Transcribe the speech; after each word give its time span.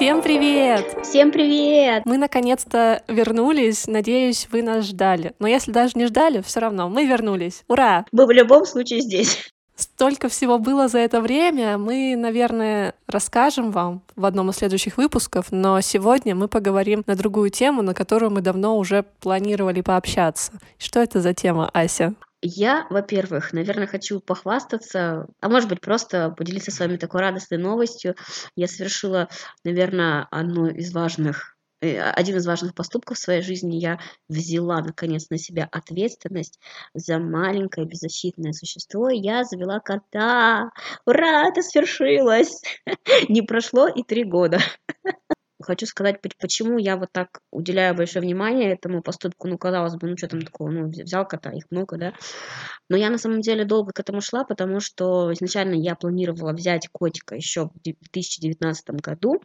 Всем 0.00 0.22
привет! 0.22 0.96
Всем 1.02 1.32
привет! 1.32 2.06
Мы 2.06 2.16
наконец-то 2.16 3.02
вернулись. 3.08 3.86
Надеюсь, 3.86 4.48
вы 4.50 4.62
нас 4.62 4.86
ждали. 4.86 5.34
Но 5.38 5.48
если 5.48 5.72
даже 5.72 5.92
не 5.96 6.06
ждали, 6.06 6.40
все 6.40 6.60
равно 6.60 6.88
мы 6.88 7.04
вернулись. 7.04 7.64
Ура! 7.68 8.06
Мы 8.12 8.26
в 8.26 8.30
любом 8.30 8.64
случае 8.64 9.00
здесь. 9.00 9.52
Столько 9.74 10.28
всего 10.28 10.58
было 10.58 10.88
за 10.88 10.98
это 10.98 11.20
время, 11.20 11.78
мы, 11.78 12.14
наверное, 12.16 12.94
расскажем 13.06 13.72
вам 13.72 14.02
в 14.14 14.24
одном 14.26 14.50
из 14.50 14.56
следующих 14.56 14.98
выпусков, 14.98 15.46
но 15.50 15.80
сегодня 15.80 16.34
мы 16.34 16.48
поговорим 16.48 17.02
на 17.06 17.16
другую 17.16 17.50
тему, 17.50 17.82
на 17.82 17.92
которую 17.92 18.30
мы 18.30 18.42
давно 18.42 18.78
уже 18.78 19.04
планировали 19.20 19.80
пообщаться. 19.80 20.52
Что 20.78 21.00
это 21.00 21.20
за 21.20 21.34
тема, 21.34 21.70
Ася? 21.72 22.14
Я, 22.42 22.86
во-первых, 22.88 23.52
наверное, 23.52 23.86
хочу 23.86 24.20
похвастаться, 24.20 25.26
а 25.40 25.48
может 25.48 25.68
быть, 25.68 25.80
просто 25.82 26.30
поделиться 26.30 26.70
с 26.70 26.80
вами 26.80 26.96
такой 26.96 27.20
радостной 27.20 27.58
новостью. 27.58 28.14
Я 28.56 28.66
совершила, 28.66 29.28
наверное, 29.62 30.26
одну 30.30 30.66
из 30.68 30.90
важных 30.94 31.58
э, 31.82 32.00
один 32.00 32.36
из 32.38 32.46
важных 32.46 32.74
поступков 32.74 33.18
в 33.18 33.20
своей 33.20 33.42
жизни 33.42 33.76
я 33.76 34.00
взяла 34.28 34.80
наконец 34.80 35.28
на 35.28 35.36
себя 35.36 35.68
ответственность 35.70 36.58
за 36.94 37.18
маленькое 37.18 37.86
беззащитное 37.86 38.52
существо. 38.52 39.10
Я 39.10 39.44
завела 39.44 39.78
кота. 39.80 40.70
Ура, 41.04 41.46
это 41.48 41.60
свершилось! 41.60 42.62
Не 43.28 43.42
прошло 43.42 43.86
и 43.86 44.02
три 44.02 44.24
года. 44.24 44.60
Хочу 45.60 45.86
сказать, 45.86 46.20
почему 46.20 46.78
я 46.78 46.96
вот 46.96 47.10
так 47.12 47.40
уделяю 47.50 47.94
большое 47.94 48.22
внимание 48.22 48.72
этому 48.72 49.02
поступку. 49.02 49.48
Ну, 49.48 49.58
казалось 49.58 49.96
бы, 49.96 50.08
ну 50.08 50.16
что 50.16 50.28
там 50.28 50.42
такого, 50.42 50.70
ну, 50.70 50.88
взял 50.88 51.26
кота, 51.26 51.50
их 51.50 51.64
много, 51.70 51.96
да. 51.96 52.12
Но 52.88 52.96
я 52.96 53.10
на 53.10 53.18
самом 53.18 53.40
деле 53.40 53.64
долго 53.64 53.92
к 53.92 54.00
этому 54.00 54.20
шла, 54.20 54.44
потому 54.44 54.80
что 54.80 55.32
изначально 55.32 55.74
я 55.74 55.94
планировала 55.94 56.52
взять 56.52 56.88
котика 56.90 57.34
еще 57.34 57.66
в 57.66 57.82
2019 57.82 58.90
году. 59.00 59.42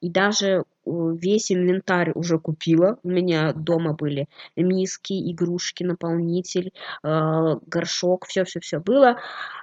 И 0.00 0.10
даже 0.10 0.64
весь 0.86 1.50
инвентарь 1.50 2.12
уже 2.14 2.38
купила. 2.38 2.98
У 3.02 3.08
меня 3.08 3.52
дома 3.52 3.94
были 3.94 4.28
миски, 4.56 5.32
игрушки, 5.32 5.82
наполнитель, 5.82 6.72
э, 7.02 7.56
горшок, 7.66 8.26
все-все-все 8.26 8.80
было. 8.80 9.18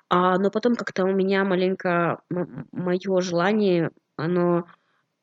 А, 0.10 0.38
но 0.38 0.50
потом 0.52 0.76
как-то 0.76 1.06
у 1.06 1.14
меня 1.14 1.46
маленько 1.46 2.22
мое 2.72 3.22
желание, 3.22 3.92
оно 4.18 4.66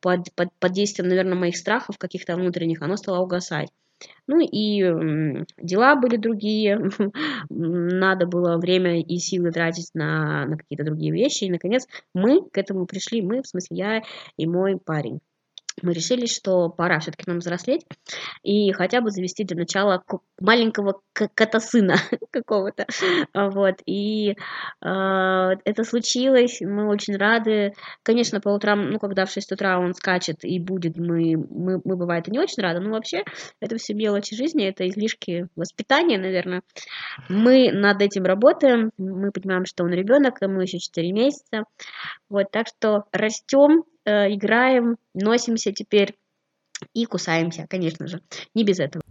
под, 0.01 0.33
под, 0.35 0.49
под 0.59 0.71
действием, 0.71 1.09
наверное, 1.09 1.35
моих 1.35 1.57
страхов 1.57 1.97
каких-то 1.97 2.35
внутренних, 2.35 2.81
оно 2.81 2.97
стало 2.97 3.23
угасать. 3.23 3.69
Ну 4.27 4.39
и 4.39 4.79
дела 5.57 5.95
были 5.95 6.15
другие, 6.15 6.79
надо 7.49 8.25
было 8.27 8.57
время 8.57 9.01
и 9.01 9.17
силы 9.17 9.51
тратить 9.51 9.89
на, 9.93 10.45
на 10.45 10.57
какие-то 10.57 10.85
другие 10.85 11.11
вещи. 11.11 11.45
И, 11.45 11.51
наконец, 11.51 11.87
мы 12.13 12.47
к 12.49 12.57
этому 12.57 12.85
пришли, 12.85 13.21
мы, 13.21 13.41
в 13.41 13.47
смысле, 13.47 13.77
я 13.77 14.03
и 14.37 14.47
мой 14.47 14.77
парень 14.77 15.19
мы 15.81 15.93
решили, 15.93 16.25
что 16.25 16.69
пора 16.69 16.99
все-таки 16.99 17.23
нам 17.27 17.39
взрослеть 17.39 17.85
и 18.43 18.71
хотя 18.71 19.01
бы 19.01 19.11
завести 19.11 19.43
для 19.43 19.57
начала 19.57 20.03
маленького 20.39 21.01
кота-сына 21.13 21.95
какого-то. 22.31 22.87
Вот. 23.33 23.75
И 23.85 24.31
э, 24.31 24.35
это 24.81 25.83
случилось, 25.83 26.61
мы 26.61 26.87
очень 26.87 27.17
рады. 27.17 27.73
Конечно, 28.03 28.39
по 28.39 28.49
утрам, 28.49 28.91
ну, 28.91 28.99
когда 28.99 29.25
в 29.25 29.31
6 29.31 29.51
утра 29.51 29.79
он 29.79 29.93
скачет 29.93 30.43
и 30.43 30.59
будет, 30.59 30.97
мы, 30.97 31.35
мы, 31.37 31.81
мы 31.83 31.95
бывает, 31.95 32.27
и 32.27 32.31
не 32.31 32.39
очень 32.39 32.63
рады, 32.63 32.79
но 32.79 32.91
вообще 32.91 33.23
это 33.59 33.77
все 33.77 33.93
мелочи 33.93 34.35
жизни, 34.35 34.65
это 34.65 34.87
излишки 34.87 35.47
воспитания, 35.55 36.17
наверное. 36.17 36.61
Мы 37.27 37.71
над 37.71 38.01
этим 38.01 38.23
работаем, 38.23 38.91
мы 38.97 39.31
понимаем, 39.31 39.65
что 39.65 39.83
он 39.83 39.91
ребенок, 39.91 40.41
ему 40.41 40.61
еще 40.61 40.79
4 40.79 41.11
месяца. 41.11 41.63
Вот, 42.29 42.51
так 42.51 42.67
что 42.67 43.05
растем, 43.11 43.83
э, 44.09 44.33
играем, 44.33 44.97
носимся 45.13 45.71
теперь 45.71 46.15
и 46.93 47.05
кусаемся, 47.05 47.67
конечно 47.69 48.07
же, 48.07 48.21
не 48.55 48.63
без 48.63 48.79
этого. 48.79 49.03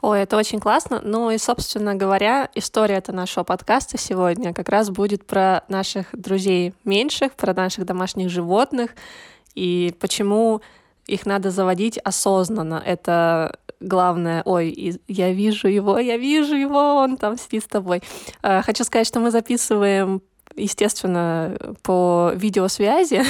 Ой, 0.00 0.22
это 0.22 0.36
очень 0.36 0.60
классно. 0.60 1.00
Ну 1.02 1.30
и, 1.30 1.38
собственно 1.38 1.96
говоря, 1.96 2.48
история 2.54 2.96
это 2.96 3.12
нашего 3.12 3.42
подкаста 3.42 3.98
сегодня 3.98 4.54
как 4.54 4.68
раз 4.68 4.90
будет 4.90 5.26
про 5.26 5.64
наших 5.68 6.06
друзей 6.12 6.72
меньших, 6.84 7.34
про 7.34 7.52
наших 7.52 7.84
домашних 7.84 8.30
животных 8.30 8.94
и 9.54 9.92
почему 9.98 10.60
их 11.06 11.26
надо 11.26 11.50
заводить 11.50 11.98
осознанно. 11.98 12.80
Это 12.84 13.58
главное, 13.80 14.42
ой, 14.44 15.00
я 15.08 15.32
вижу 15.32 15.66
его, 15.66 15.98
я 15.98 16.16
вижу 16.16 16.54
его, 16.54 16.96
он 16.96 17.16
там 17.16 17.36
сидит 17.36 17.64
с 17.64 17.66
тобой. 17.66 18.02
Э, 18.42 18.62
хочу 18.62 18.84
сказать, 18.84 19.06
что 19.06 19.18
мы 19.18 19.32
записываем 19.32 20.22
естественно, 20.58 21.56
по 21.82 22.32
видеосвязи. 22.34 23.22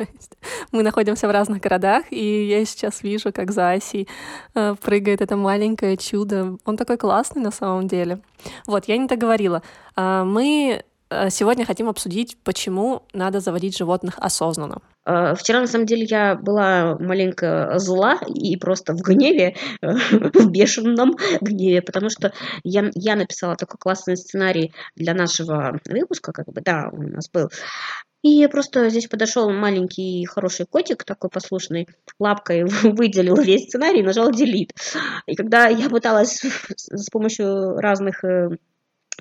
мы 0.72 0.82
находимся 0.82 1.28
в 1.28 1.30
разных 1.30 1.60
городах, 1.60 2.04
и 2.10 2.46
я 2.46 2.64
сейчас 2.64 3.02
вижу, 3.02 3.32
как 3.32 3.50
за 3.50 3.72
Асей 3.72 4.08
э, 4.54 4.74
прыгает 4.80 5.20
это 5.20 5.36
маленькое 5.36 5.96
чудо. 5.96 6.58
Он 6.64 6.76
такой 6.76 6.96
классный 6.96 7.42
на 7.42 7.50
самом 7.50 7.88
деле. 7.88 8.20
Вот, 8.66 8.86
я 8.86 8.96
не 8.96 9.06
договорила. 9.06 9.62
А, 9.94 10.24
мы 10.24 10.84
Э, 11.08 11.30
сегодня 11.30 11.64
хотим 11.64 11.88
обсудить, 11.88 12.36
почему 12.42 13.02
надо 13.12 13.40
заводить 13.40 13.76
животных 13.76 14.14
осознанно. 14.18 14.80
Э, 15.06 15.34
вчера, 15.34 15.60
на 15.60 15.66
самом 15.66 15.86
деле, 15.86 16.04
я 16.04 16.34
была 16.34 16.96
маленько 16.98 17.78
зла 17.78 18.18
и 18.26 18.56
просто 18.56 18.92
в 18.92 19.00
гневе, 19.00 19.56
в 19.80 20.50
бешеном 20.50 21.16
гневе, 21.40 21.80
потому 21.80 22.10
что 22.10 22.32
я, 22.64 22.90
я 22.94 23.16
написала 23.16 23.56
такой 23.56 23.78
классный 23.78 24.16
сценарий 24.16 24.72
для 24.96 25.14
нашего 25.14 25.80
выпуска, 25.88 26.32
как 26.32 26.46
бы, 26.46 26.60
да, 26.60 26.90
он 26.92 27.06
у 27.06 27.08
нас 27.10 27.30
был. 27.30 27.48
И 28.22 28.44
просто 28.48 28.88
здесь 28.90 29.06
подошел 29.06 29.48
маленький 29.50 30.24
хороший 30.26 30.66
котик, 30.66 31.04
такой 31.04 31.30
послушный, 31.30 31.86
лапкой 32.18 32.64
выделил 32.82 33.36
весь 33.36 33.64
сценарий 33.68 34.02
нажал 34.02 34.32
delete. 34.32 34.72
И 35.26 35.36
когда 35.36 35.68
я 35.68 35.88
пыталась 35.88 36.42
с 36.76 37.08
помощью 37.10 37.76
разных 37.76 38.24
э, 38.24 38.50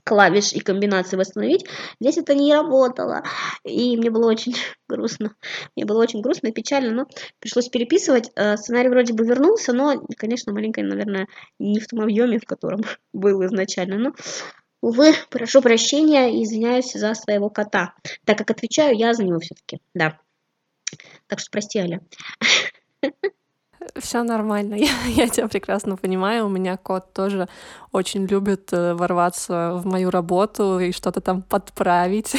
клавиш 0.06 0.54
и 0.54 0.60
комбинаций 0.60 1.18
восстановить. 1.18 1.66
Здесь 2.00 2.18
это 2.18 2.36
не 2.36 2.54
работало. 2.54 3.24
И 3.64 3.98
мне 3.98 4.10
было 4.10 4.30
очень 4.30 4.56
грустно. 4.88 5.36
Мне 5.76 5.86
было 5.86 6.02
очень 6.02 6.22
грустно 6.22 6.48
и 6.48 6.52
печально, 6.54 6.92
но 6.92 7.08
пришлось 7.40 7.68
переписывать. 7.68 8.32
Э, 8.36 8.56
сценарий 8.56 8.90
вроде 8.90 9.14
бы 9.14 9.26
вернулся, 9.26 9.74
но, 9.74 10.02
конечно, 10.18 10.54
маленький, 10.54 10.84
наверное, 10.84 11.28
не 11.60 11.80
в 11.80 11.88
том 11.88 12.02
объеме, 12.02 12.40
в 12.40 12.46
котором 12.46 12.82
был 13.14 13.44
изначально. 13.46 13.98
Но, 13.98 14.14
увы, 14.82 15.14
прошу 15.30 15.62
прощения 15.62 16.32
и 16.40 16.44
извиняюсь 16.44 16.94
за 16.94 17.14
своего 17.16 17.50
кота, 17.50 17.96
так 18.26 18.38
как 18.38 18.52
отвечаю 18.52 18.96
я 18.96 19.14
за 19.14 19.24
него 19.24 19.40
все-таки, 19.40 19.82
да. 19.94 20.20
Так 21.28 21.40
что 21.40 21.50
прости, 21.50 21.80
Аля. 21.80 22.02
Все 23.96 24.24
нормально, 24.24 24.76
я, 24.76 24.94
я 25.08 25.28
тебя 25.28 25.48
прекрасно 25.48 25.98
понимаю. 25.98 26.46
У 26.46 26.50
меня 26.50 26.78
кот 26.78 27.14
тоже 27.14 27.48
очень 27.92 28.26
любит 28.26 28.74
э, 28.74 28.94
ворваться 28.94 29.74
в 29.76 29.86
мою 29.86 30.10
работу 30.10 30.80
и 30.80 30.92
что-то 30.92 31.22
там 31.22 31.42
подправить. 31.42 32.36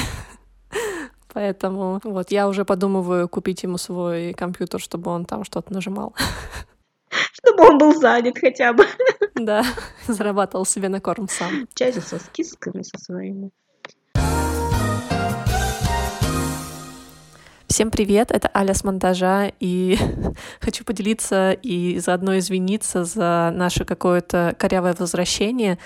Поэтому 1.33 2.01
вот 2.05 2.31
я 2.31 2.49
уже 2.49 2.65
подумываю 2.65 3.29
купить 3.29 3.63
ему 3.63 3.79
свой 3.79 4.33
компьютер, 4.33 4.81
чтобы 4.81 5.11
он 5.11 5.25
там 5.25 5.45
что-то 5.45 5.73
нажимал. 5.73 6.15
Чтобы 7.33 7.63
он 7.69 7.79
был 7.79 7.95
занят 7.95 8.39
хотя 8.39 8.73
бы. 8.73 8.85
Да, 9.35 9.63
зарабатывал 10.09 10.67
себе 10.67 10.89
на 10.89 11.01
корм 11.01 11.29
сам. 11.29 11.69
Часится 11.75 12.19
с 12.19 12.29
кисками 12.33 12.83
со 12.83 12.99
своими. 12.99 13.51
Всем 17.77 17.91
привет, 17.91 18.31
это 18.31 18.51
Аля 18.55 18.73
с 18.73 18.85
монтажа, 18.85 19.53
и 19.61 19.99
хочу 20.63 20.83
поделиться 20.83 21.53
и 21.53 21.99
заодно 21.99 22.39
извиниться 22.39 23.05
за 23.05 23.53
наше 23.55 23.85
какое-то 23.85 24.57
корявое 24.59 24.97
возвращение, 24.99 25.77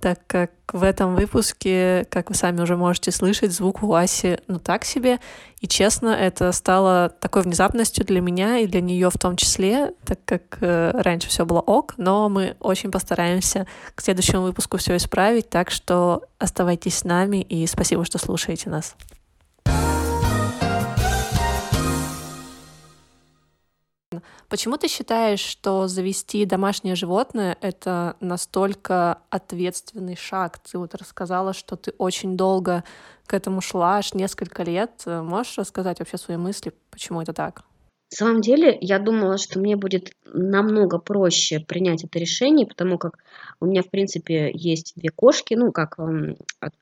так 0.00 0.18
как 0.26 0.50
в 0.72 0.82
этом 0.82 1.14
выпуске, 1.14 2.08
как 2.10 2.30
вы 2.30 2.34
сами 2.34 2.60
уже 2.60 2.76
можете 2.76 3.12
слышать, 3.12 3.52
звук 3.52 3.84
у 3.84 3.94
Аси 3.94 4.40
ну 4.48 4.58
так 4.58 4.84
себе, 4.84 5.20
и 5.60 5.68
честно, 5.68 6.08
это 6.08 6.50
стало 6.50 7.08
такой 7.20 7.42
внезапностью 7.42 8.04
для 8.04 8.20
меня 8.20 8.58
и 8.58 8.66
для 8.66 8.80
нее 8.80 9.08
в 9.08 9.16
том 9.16 9.36
числе, 9.36 9.92
так 10.04 10.18
как 10.24 10.58
э, 10.60 10.90
раньше 10.92 11.28
все 11.28 11.46
было 11.46 11.60
ок, 11.60 11.94
но 11.98 12.28
мы 12.28 12.56
очень 12.58 12.90
постараемся 12.90 13.64
к 13.94 14.00
следующему 14.00 14.42
выпуску 14.42 14.76
все 14.76 14.96
исправить, 14.96 15.48
так 15.48 15.70
что 15.70 16.24
оставайтесь 16.40 16.98
с 16.98 17.04
нами 17.04 17.42
и 17.42 17.64
спасибо, 17.68 18.04
что 18.04 18.18
слушаете 18.18 18.70
нас. 18.70 18.96
Почему 24.48 24.78
ты 24.78 24.88
считаешь, 24.88 25.40
что 25.40 25.88
завести 25.88 26.46
домашнее 26.46 26.94
животное— 26.94 27.58
это 27.60 28.16
настолько 28.20 29.18
ответственный 29.28 30.16
шаг? 30.16 30.58
Ты 30.58 30.78
вот 30.78 30.94
рассказала, 30.94 31.52
что 31.52 31.76
ты 31.76 31.92
очень 31.98 32.36
долго 32.36 32.82
к 33.26 33.34
этому 33.34 33.60
шла, 33.60 33.98
аж 33.98 34.14
несколько 34.14 34.62
лет. 34.62 35.02
Можешь 35.04 35.58
рассказать 35.58 35.98
вообще 35.98 36.16
свои 36.16 36.38
мысли, 36.38 36.72
почему 36.90 37.20
это 37.20 37.34
так? 37.34 37.62
На 38.10 38.16
самом 38.16 38.40
деле, 38.40 38.78
я 38.80 38.98
думала, 38.98 39.36
что 39.36 39.58
мне 39.58 39.76
будет 39.76 40.12
намного 40.24 40.96
проще 40.98 41.60
принять 41.60 42.04
это 42.04 42.18
решение, 42.18 42.66
потому 42.66 42.96
как 42.96 43.18
у 43.60 43.66
меня, 43.66 43.82
в 43.82 43.90
принципе, 43.90 44.50
есть 44.54 44.94
две 44.96 45.10
кошки. 45.10 45.52
Ну, 45.52 45.72
как 45.72 45.98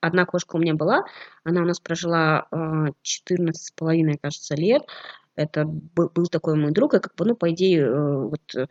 одна 0.01 0.25
кошка 0.25 0.55
у 0.55 0.61
меня 0.61 0.75
была, 0.75 1.03
она 1.43 1.63
у 1.63 1.65
нас 1.65 1.81
прожила 1.81 2.47
14 3.03 3.61
с 3.61 3.73
половиной, 3.73 4.19
кажется, 4.23 4.55
лет. 4.55 4.83
Это 5.37 5.65
был, 5.65 6.11
был 6.15 6.27
такой 6.27 6.57
мой 6.57 6.73
друг, 6.73 6.95
и 6.95 6.99
как 6.99 7.15
бы, 7.15 7.27
ну, 7.27 7.37
по 7.37 7.51
идее, 7.53 7.83
э, 7.83 8.29
вот 8.29 8.55
э, 8.57 8.67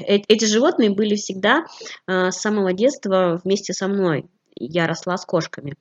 эти 0.00 0.44
животные 0.46 0.90
были 0.90 1.14
всегда 1.14 1.64
э, 2.06 2.30
с 2.30 2.36
самого 2.36 2.72
детства 2.72 3.40
вместе 3.44 3.72
со 3.72 3.86
мной. 3.86 4.26
Я 4.58 4.86
росла 4.86 5.18
с 5.18 5.26
кошками. 5.26 5.74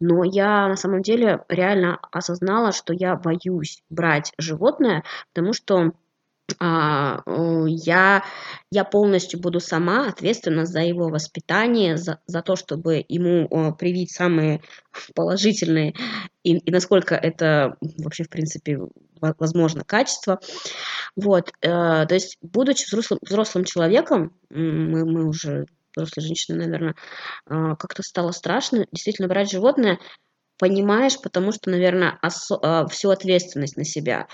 Но 0.00 0.24
я 0.24 0.68
на 0.68 0.76
самом 0.76 1.02
деле 1.02 1.44
реально 1.48 1.98
осознала, 2.10 2.72
что 2.72 2.94
я 2.94 3.16
боюсь 3.16 3.82
брать 3.90 4.32
животное, 4.38 5.04
потому 5.34 5.52
что 5.52 5.92
я, 6.60 8.24
я 8.70 8.84
полностью 8.84 9.40
буду 9.40 9.60
сама 9.60 10.08
ответственна 10.08 10.64
за 10.64 10.80
его 10.80 11.08
воспитание, 11.08 11.96
за, 11.96 12.20
за 12.26 12.42
то, 12.42 12.56
чтобы 12.56 13.04
ему 13.08 13.74
привить 13.74 14.12
самые 14.12 14.62
положительные 15.14 15.94
и, 16.48 16.56
и 16.56 16.70
насколько 16.70 17.14
это 17.14 17.76
вообще, 17.98 18.24
в 18.24 18.30
принципе, 18.30 18.78
возможно, 19.20 19.84
качество. 19.84 20.40
Вот, 21.16 21.50
э, 21.60 21.68
то 21.68 22.14
есть, 22.14 22.38
будучи 22.40 22.86
взрослым, 22.86 23.18
взрослым 23.22 23.64
человеком, 23.64 24.32
мы, 24.48 25.04
мы 25.04 25.26
уже 25.28 25.66
взрослой 25.94 26.22
женщины, 26.22 26.58
наверное, 26.58 26.94
а, 27.46 27.76
как-то 27.76 28.02
стало 28.02 28.30
страшно 28.30 28.86
действительно 28.92 29.28
брать 29.28 29.50
животное, 29.50 29.98
понимаешь, 30.58 31.20
потому 31.20 31.52
что, 31.52 31.70
наверное, 31.70 32.18
а, 32.20 32.86
всю 32.86 33.10
ответственность 33.10 33.76
на 33.76 33.84
себя. 33.84 34.26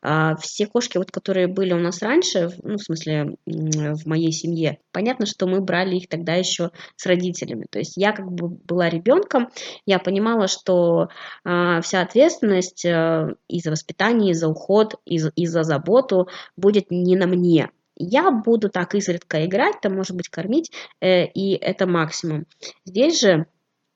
А, 0.00 0.36
все 0.36 0.66
кошки, 0.66 0.98
вот, 0.98 1.10
которые 1.10 1.46
были 1.46 1.72
у 1.72 1.78
нас 1.78 2.02
раньше, 2.02 2.50
ну, 2.62 2.78
в 2.78 2.82
смысле, 2.82 3.36
в 3.46 4.06
моей 4.06 4.32
семье, 4.32 4.78
понятно, 4.92 5.26
что 5.26 5.46
мы 5.46 5.60
брали 5.60 5.96
их 5.96 6.08
тогда 6.08 6.34
еще 6.34 6.70
с 6.96 7.06
родителями. 7.06 7.66
То 7.70 7.78
есть 7.78 7.96
я 7.96 8.12
как 8.12 8.30
бы 8.30 8.48
была 8.48 8.88
ребенком, 8.88 9.48
я 9.86 9.98
понимала, 9.98 10.48
что 10.48 11.08
вся 11.44 12.00
ответственность 12.00 12.84
и 12.84 13.60
за 13.60 13.70
воспитание, 13.70 14.30
и 14.30 14.34
за 14.34 14.48
уход, 14.48 14.94
и 15.04 15.18
за, 15.18 15.30
и 15.34 15.46
за 15.46 15.62
заботу 15.62 16.28
будет 16.56 16.90
не 16.90 17.16
на 17.16 17.26
мне 17.26 17.70
я 17.96 18.30
буду 18.30 18.68
так 18.68 18.94
изредка 18.94 19.44
играть, 19.44 19.80
там, 19.80 19.94
может 19.94 20.16
быть, 20.16 20.28
кормить, 20.28 20.72
э, 21.00 21.26
и 21.26 21.54
это 21.54 21.86
максимум. 21.86 22.46
Здесь 22.84 23.20
же 23.20 23.46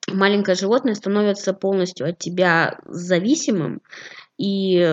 маленькое 0.08 0.56
животное 0.56 0.94
становится 0.94 1.52
полностью 1.52 2.08
от 2.08 2.18
тебя 2.18 2.78
зависимым, 2.86 3.80
и, 4.38 4.86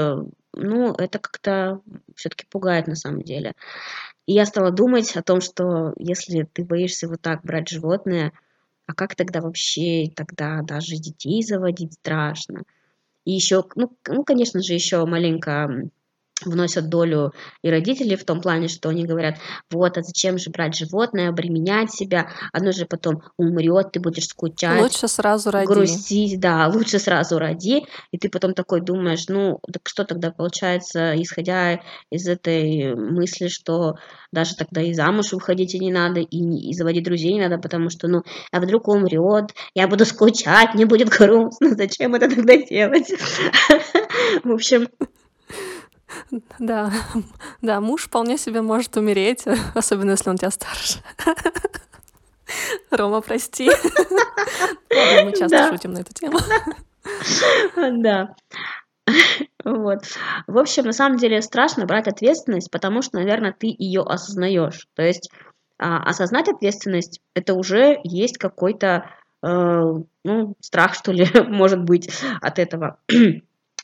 ну, 0.53 0.93
это 0.93 1.19
как-то 1.19 1.81
все-таки 2.15 2.45
пугает 2.49 2.87
на 2.87 2.95
самом 2.95 3.21
деле. 3.21 3.53
И 4.25 4.33
я 4.33 4.45
стала 4.45 4.71
думать 4.71 5.15
о 5.15 5.23
том, 5.23 5.41
что 5.41 5.93
если 5.97 6.47
ты 6.51 6.63
боишься 6.63 7.07
вот 7.07 7.21
так 7.21 7.43
брать 7.43 7.69
животное, 7.69 8.31
а 8.87 8.93
как 8.93 9.15
тогда 9.15 9.41
вообще, 9.41 10.09
тогда 10.15 10.61
даже 10.61 10.95
детей 10.95 11.43
заводить 11.43 11.93
страшно. 11.93 12.63
И 13.25 13.31
еще, 13.31 13.63
ну, 13.75 13.95
ну 14.07 14.23
конечно 14.23 14.61
же, 14.61 14.73
еще 14.73 15.05
маленько 15.05 15.89
вносят 16.45 16.89
долю 16.89 17.33
и 17.61 17.69
родители 17.69 18.15
в 18.15 18.25
том 18.25 18.41
плане, 18.41 18.67
что 18.67 18.89
они 18.89 19.05
говорят, 19.05 19.37
вот, 19.71 19.97
а 19.97 20.01
зачем 20.01 20.37
же 20.37 20.49
брать 20.49 20.75
животное, 20.75 21.29
обременять 21.29 21.91
себя, 21.91 22.29
оно 22.51 22.71
же 22.71 22.85
потом 22.85 23.23
умрет, 23.37 23.91
ты 23.91 23.99
будешь 23.99 24.27
скучать. 24.27 24.81
Лучше 24.81 25.07
сразу 25.07 25.51
роди. 25.51 25.67
Грустить, 25.67 26.39
да, 26.39 26.67
лучше 26.73 26.99
сразу 26.99 27.39
роди, 27.39 27.85
и 28.11 28.17
ты 28.17 28.29
потом 28.29 28.53
такой 28.53 28.81
думаешь, 28.81 29.25
ну, 29.27 29.59
так 29.71 29.83
что 29.85 30.03
тогда 30.03 30.31
получается, 30.31 31.13
исходя 31.21 31.81
из 32.09 32.27
этой 32.27 32.95
мысли, 32.95 33.47
что 33.47 33.95
даже 34.31 34.55
тогда 34.55 34.81
и 34.81 34.93
замуж 34.93 35.33
выходить 35.33 35.75
и 35.75 35.79
не 35.79 35.91
надо, 35.91 36.19
и, 36.19 36.69
и 36.69 36.73
заводить 36.73 37.03
друзей 37.03 37.33
не 37.33 37.41
надо, 37.41 37.61
потому 37.61 37.89
что, 37.89 38.07
ну, 38.07 38.23
а 38.51 38.59
вдруг 38.59 38.87
умрет, 38.87 39.51
я 39.75 39.87
буду 39.87 40.05
скучать, 40.05 40.73
мне 40.73 40.85
будет 40.85 41.09
грустно, 41.09 41.75
зачем 41.75 42.15
это 42.15 42.29
тогда 42.29 42.57
делать? 42.57 43.09
В 44.43 44.51
общем, 44.51 44.87
Да, 46.59 46.91
да, 47.61 47.81
муж 47.81 48.03
вполне 48.05 48.37
себе 48.37 48.61
может 48.61 48.95
умереть, 48.97 49.45
особенно 49.75 50.11
если 50.11 50.29
он 50.29 50.37
тебя 50.37 50.51
старше. 50.51 50.99
Рома, 52.91 53.21
прости. 53.21 53.69
Мы 54.89 55.33
часто 55.37 55.69
шутим 55.69 55.93
на 55.93 55.99
эту 55.99 56.13
тему. 56.13 56.37
Да. 57.75 58.35
Вот. 59.63 60.03
В 60.47 60.57
общем, 60.57 60.83
на 60.85 60.93
самом 60.93 61.17
деле 61.17 61.41
страшно 61.41 61.85
брать 61.85 62.07
ответственность, 62.07 62.69
потому 62.69 63.01
что, 63.01 63.17
наверное, 63.17 63.55
ты 63.57 63.73
ее 63.77 64.01
осознаешь. 64.01 64.87
То 64.95 65.01
есть 65.01 65.31
а, 65.77 66.03
осознать 66.03 66.47
ответственность 66.47 67.21
это 67.33 67.53
уже 67.55 67.99
есть 68.03 68.37
какой-то 68.37 69.09
э, 69.41 69.47
ну, 70.23 70.55
страх, 70.61 70.93
что 70.93 71.11
ли, 71.11 71.27
может 71.47 71.83
быть, 71.83 72.09
от 72.41 72.59
этого. 72.59 72.99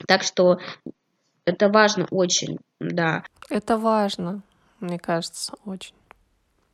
Так 0.08 0.24
что 0.24 0.60
это 1.50 1.70
важно 1.70 2.08
очень, 2.12 2.60
да. 2.80 3.24
Это 3.50 3.78
важно, 3.78 4.42
мне 4.80 5.00
кажется, 5.00 5.54
очень 5.66 5.94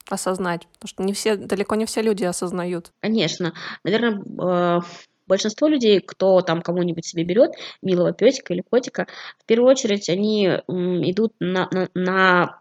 осознать, 0.09 0.67
потому 0.73 0.87
что 0.89 1.03
не 1.03 1.13
все, 1.13 1.35
далеко 1.35 1.75
не 1.75 1.85
все 1.85 2.01
люди 2.01 2.23
осознают. 2.23 2.91
Конечно, 3.01 3.53
наверное, 3.83 4.21
э, 4.21 4.81
большинство 5.27 5.67
людей, 5.67 5.99
кто 5.99 6.41
там 6.41 6.61
кому-нибудь 6.61 7.05
себе 7.05 7.23
берет 7.23 7.51
милого 7.81 8.13
песика 8.13 8.53
или 8.53 8.61
котика, 8.61 9.07
в 9.39 9.45
первую 9.45 9.71
очередь 9.71 10.09
они 10.09 10.45
идут 10.45 11.33
на, 11.39 11.67
на, 11.71 11.89
на 11.93 12.59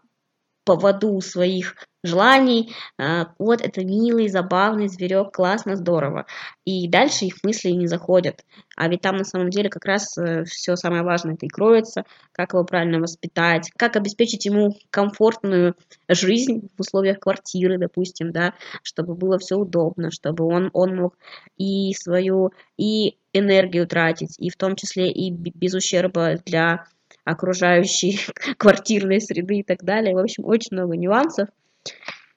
поводу 0.65 1.21
своих 1.21 1.75
желаний. 2.05 2.73
А, 2.97 3.29
вот 3.39 3.61
это 3.61 3.83
милый, 3.83 4.27
забавный 4.27 4.87
зверек, 4.87 5.33
классно, 5.33 5.75
здорово. 5.75 6.25
И 6.65 6.87
дальше 6.87 7.25
их 7.25 7.43
мысли 7.43 7.69
не 7.69 7.87
заходят. 7.87 8.43
А 8.75 8.87
ведь 8.87 9.01
там 9.01 9.17
на 9.17 9.23
самом 9.23 9.49
деле 9.49 9.69
как 9.69 9.85
раз 9.85 10.17
э, 10.17 10.43
все 10.45 10.75
самое 10.75 11.03
важное 11.03 11.35
это 11.35 11.45
и 11.45 11.49
кроется, 11.49 12.03
как 12.31 12.53
его 12.53 12.63
правильно 12.63 12.99
воспитать, 12.99 13.71
как 13.77 13.95
обеспечить 13.95 14.45
ему 14.45 14.77
комфортную 14.89 15.75
жизнь 16.07 16.69
в 16.77 16.81
условиях 16.81 17.19
квартиры, 17.19 17.77
допустим, 17.77 18.31
да, 18.31 18.53
чтобы 18.83 19.15
было 19.15 19.39
все 19.39 19.55
удобно, 19.55 20.11
чтобы 20.11 20.45
он, 20.45 20.69
он 20.73 20.95
мог 20.95 21.17
и 21.57 21.93
свою, 21.93 22.51
и 22.77 23.17
энергию 23.33 23.87
тратить, 23.87 24.35
и 24.39 24.49
в 24.49 24.55
том 24.55 24.75
числе 24.75 25.11
и 25.11 25.31
без 25.31 25.73
ущерба 25.73 26.35
для 26.45 26.85
окружающей 27.25 28.19
квартирной 28.57 29.19
среды 29.19 29.59
и 29.59 29.63
так 29.63 29.83
далее. 29.83 30.15
В 30.15 30.19
общем, 30.19 30.45
очень 30.45 30.77
много 30.77 30.95
нюансов, 30.95 31.49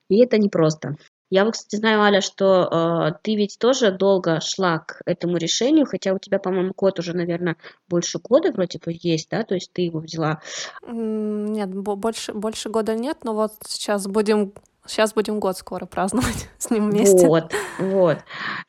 и 0.08 0.18
это 0.18 0.38
непросто. 0.38 0.96
Я 1.30 1.44
вот, 1.44 1.54
кстати, 1.54 1.76
знаю, 1.76 2.00
Аля, 2.00 2.22
что 2.22 3.10
э, 3.12 3.18
ты 3.22 3.36
ведь 3.36 3.58
тоже 3.58 3.92
долго 3.92 4.40
шла 4.40 4.78
к 4.78 5.02
этому 5.04 5.36
решению, 5.36 5.84
хотя 5.84 6.14
у 6.14 6.18
тебя, 6.18 6.38
по-моему, 6.38 6.72
код 6.72 6.98
уже, 7.00 7.14
наверное, 7.14 7.56
больше 7.86 8.18
года 8.18 8.50
вроде 8.50 8.78
бы 8.78 8.96
есть, 8.98 9.28
да, 9.28 9.42
то 9.42 9.54
есть 9.54 9.70
ты 9.74 9.82
его 9.82 10.00
взяла. 10.00 10.40
Нет, 10.86 11.68
больше, 11.74 12.32
больше 12.32 12.70
года 12.70 12.94
нет, 12.94 13.18
но 13.24 13.34
вот 13.34 13.52
сейчас 13.66 14.06
будем 14.06 14.54
Сейчас 14.86 15.12
будем 15.12 15.38
год 15.38 15.58
скоро 15.58 15.84
праздновать 15.84 16.48
с 16.58 16.70
ним 16.70 16.90
вместе. 16.90 17.26
Вот, 17.26 17.52
вот. 17.78 18.18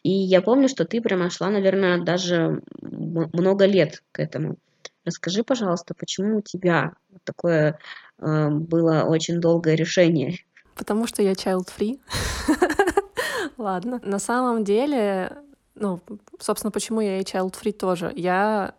И 0.03 0.11
я 0.11 0.41
помню, 0.41 0.67
что 0.67 0.83
ты 0.83 0.99
прямо 1.01 1.29
шла, 1.29 1.49
наверное, 1.49 2.03
даже 2.03 2.61
много 2.81 3.65
лет 3.65 4.03
к 4.11 4.19
этому. 4.19 4.57
Расскажи, 5.05 5.43
пожалуйста, 5.43 5.93
почему 5.93 6.37
у 6.37 6.41
тебя 6.41 6.93
такое 7.23 7.79
э, 8.19 8.49
было 8.49 9.03
очень 9.03 9.39
долгое 9.39 9.75
решение? 9.75 10.37
Потому 10.75 11.07
что 11.07 11.21
я 11.21 11.33
child-free. 11.33 11.99
Ладно. 13.57 13.99
На 14.03 14.19
самом 14.19 14.63
деле, 14.63 15.37
ну, 15.75 15.99
собственно, 16.39 16.71
почему 16.71 17.01
я 17.01 17.19
и 17.19 17.23
child-free 17.23 17.73
тоже. 17.73 18.13
Я 18.15 18.75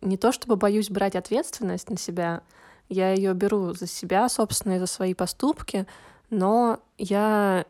не 0.00 0.16
то 0.16 0.32
чтобы 0.32 0.56
боюсь 0.56 0.90
брать 0.90 1.16
ответственность 1.16 1.90
на 1.90 1.96
себя, 1.96 2.42
я 2.88 3.12
ее 3.12 3.34
беру 3.34 3.72
за 3.72 3.86
себя, 3.86 4.28
собственно, 4.28 4.74
и 4.74 4.78
за 4.78 4.86
свои 4.86 5.14
поступки, 5.14 5.86
но 6.28 6.80
я 6.98 7.64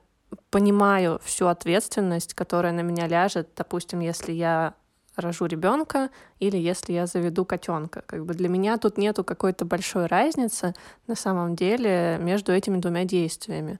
понимаю 0.50 1.20
всю 1.22 1.46
ответственность, 1.46 2.34
которая 2.34 2.72
на 2.72 2.80
меня 2.80 3.06
ляжет. 3.06 3.48
Допустим, 3.56 4.00
если 4.00 4.32
я 4.32 4.74
рожу 5.16 5.46
ребенка 5.46 6.10
или 6.38 6.56
если 6.56 6.92
я 6.92 7.06
заведу 7.06 7.44
котенка. 7.44 8.02
Как 8.06 8.24
бы 8.24 8.34
для 8.34 8.48
меня 8.48 8.78
тут 8.78 8.98
нету 8.98 9.24
какой-то 9.24 9.64
большой 9.64 10.06
разницы 10.06 10.74
на 11.06 11.14
самом 11.14 11.56
деле 11.56 12.18
между 12.20 12.52
этими 12.52 12.78
двумя 12.78 13.04
действиями. 13.04 13.78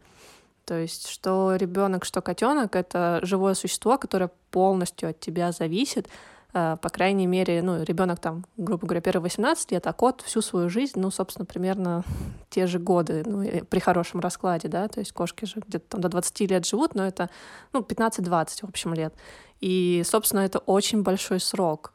То 0.65 0.79
есть, 0.79 1.09
что 1.09 1.57
ребенок, 1.57 2.05
что 2.05 2.21
котенок 2.21 2.77
это 2.77 3.21
живое 3.23 3.55
существо, 3.55 3.99
которое 3.99 4.31
полностью 4.51 5.11
от 5.11 5.19
тебя 5.19 5.53
зависит. 5.53 6.09
Э, 6.53 6.77
по 6.81 6.89
крайней 6.89 7.27
мере, 7.27 7.63
ну, 7.63 7.83
ребенок 7.83 8.21
там, 8.21 8.45
грубо 8.57 8.87
говоря, 8.87 9.01
первые 9.01 9.23
18 9.23 9.73
лет, 9.73 9.87
а 9.87 9.93
кот 9.93 10.23
всю 10.23 10.43
свою 10.43 10.69
жизнь, 10.69 10.99
ну, 10.99 11.11
собственно, 11.11 11.47
примерно 11.47 12.05
те 12.51 12.67
же 12.67 12.79
годы, 12.79 13.23
ну, 13.25 13.45
при 13.69 13.79
хорошем 13.79 14.21
раскладе, 14.21 14.69
да, 14.69 14.89
то 14.89 15.01
есть 15.01 15.13
кошки 15.13 15.45
же 15.45 15.61
где-то 15.67 15.87
там 15.89 16.01
до 16.01 16.09
20 16.09 16.41
лет 16.51 16.67
живут, 16.67 16.95
но 16.95 17.07
это, 17.07 17.31
ну, 17.73 17.81
15-20, 17.81 18.67
в 18.67 18.69
общем, 18.69 18.95
лет. 18.95 19.15
И, 19.61 20.03
собственно, 20.05 20.41
это 20.41 20.59
очень 20.59 21.03
большой 21.03 21.41
срок. 21.41 21.93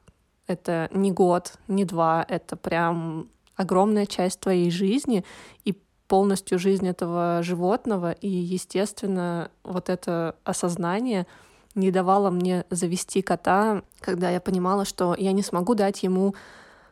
Это 0.48 0.90
не 0.94 1.12
год, 1.12 1.54
не 1.68 1.86
два, 1.86 2.26
это 2.28 2.56
прям 2.56 3.30
огромная 3.56 4.06
часть 4.06 4.40
твоей 4.40 4.70
жизни 4.70 5.26
и 5.64 5.76
полностью 6.08 6.60
жизнь 6.60 6.88
этого 6.88 7.42
животного. 7.42 8.12
И, 8.12 8.28
естественно, 8.28 9.50
вот 9.64 9.90
это 9.90 10.36
осознание 10.44 11.26
не 11.74 11.92
давало 11.92 12.30
мне 12.30 12.64
завести 12.70 13.22
кота, 13.22 13.82
когда 14.00 14.30
я 14.30 14.40
понимала, 14.40 14.86
что 14.86 15.16
я 15.18 15.32
не 15.32 15.42
смогу 15.42 15.74
дать 15.74 16.04
ему 16.04 16.36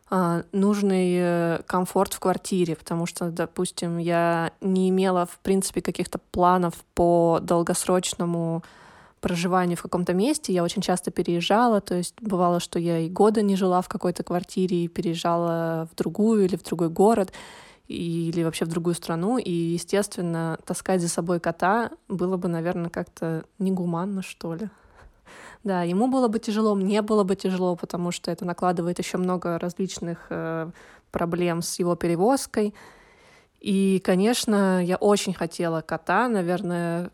а, 0.10 0.44
нужный 0.52 1.64
комфорт 1.64 2.14
в 2.14 2.20
квартире, 2.20 2.76
потому 2.76 3.06
что, 3.06 3.30
допустим, 3.30 3.98
я 3.98 4.52
не 4.62 4.90
имела, 4.90 5.26
в 5.26 5.40
принципе, 5.40 5.82
каких-то 5.82 6.20
планов 6.32 6.74
по 6.96 7.40
долгосрочному 7.42 8.64
проживанию 9.24 9.78
в 9.78 9.82
каком-то 9.82 10.14
месте. 10.14 10.54
Я 10.54 10.64
очень 10.64 10.82
часто 10.82 11.10
переезжала, 11.10 11.80
то 11.80 11.96
есть 11.96 12.16
бывало, 12.22 12.60
что 12.60 12.78
я 12.78 13.00
и 13.00 13.10
года 13.10 13.42
не 13.42 13.56
жила 13.56 13.82
в 13.82 13.88
какой-то 13.88 14.22
квартире 14.22 14.84
и 14.84 14.90
переезжала 14.90 15.88
в 15.90 15.96
другую 15.96 16.44
или 16.44 16.58
в 16.58 16.64
другой 16.64 16.90
город 16.90 17.32
или 17.88 18.44
вообще 18.44 18.66
в 18.66 18.68
другую 18.68 18.96
страну. 18.96 19.38
И, 19.38 19.50
естественно, 19.50 20.60
таскать 20.66 21.02
за 21.02 21.08
собой 21.08 21.40
кота 21.40 21.92
было 22.10 22.36
бы, 22.36 22.50
наверное, 22.50 22.90
как-то 22.90 23.46
негуманно, 23.60 24.22
что 24.22 24.54
ли. 24.56 24.70
Да, 25.64 25.84
ему 25.84 26.08
было 26.08 26.28
бы 26.28 26.40
тяжело, 26.40 26.76
мне 26.76 27.02
было 27.02 27.24
бы 27.24 27.38
тяжело, 27.38 27.78
потому 27.78 28.12
что 28.12 28.30
это 28.30 28.44
накладывает 28.44 29.00
еще 29.00 29.18
много 29.18 29.58
различных 29.58 30.18
э, 30.30 30.70
проблем 31.12 31.62
с 31.62 31.80
его 31.80 31.96
перевозкой. 31.96 32.74
И, 33.62 34.02
конечно, 34.04 34.84
я 34.84 34.98
очень 34.98 35.34
хотела 35.34 35.80
кота, 35.80 36.28
наверное, 36.28 37.12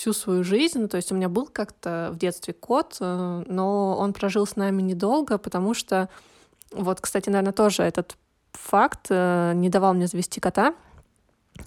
всю 0.00 0.14
свою 0.14 0.44
жизнь. 0.44 0.78
Ну, 0.78 0.88
то 0.88 0.96
есть 0.96 1.12
у 1.12 1.14
меня 1.14 1.28
был 1.28 1.46
как-то 1.46 2.08
в 2.12 2.16
детстве 2.16 2.54
кот, 2.54 2.96
э, 3.00 3.44
но 3.46 3.96
он 3.98 4.14
прожил 4.14 4.46
с 4.46 4.56
нами 4.56 4.80
недолго, 4.80 5.36
потому 5.36 5.74
что, 5.74 6.08
вот, 6.72 7.02
кстати, 7.02 7.28
наверное, 7.28 7.52
тоже 7.52 7.82
этот 7.82 8.16
факт 8.52 9.08
э, 9.10 9.52
не 9.54 9.68
давал 9.68 9.92
мне 9.92 10.06
завести 10.06 10.40
кота. 10.40 10.74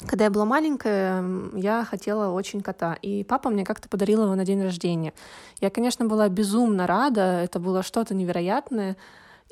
Когда 0.08 0.24
я 0.24 0.32
была 0.32 0.46
маленькая, 0.46 1.24
я 1.54 1.86
хотела 1.86 2.34
очень 2.34 2.62
кота, 2.62 2.98
и 3.04 3.24
папа 3.24 3.52
мне 3.52 3.64
как-то 3.64 3.88
подарил 3.88 4.24
его 4.24 4.34
на 4.34 4.46
день 4.46 4.64
рождения. 4.64 5.14
Я, 5.62 5.70
конечно, 5.70 6.06
была 6.06 6.28
безумно 6.28 6.88
рада, 6.88 7.42
это 7.44 7.60
было 7.60 7.84
что-то 7.84 8.16
невероятное, 8.16 8.98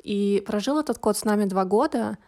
и 0.02 0.42
прожил 0.44 0.80
этот 0.80 0.98
кот 0.98 1.16
с 1.16 1.24
нами 1.24 1.44
два 1.44 1.64
года, 1.64 2.18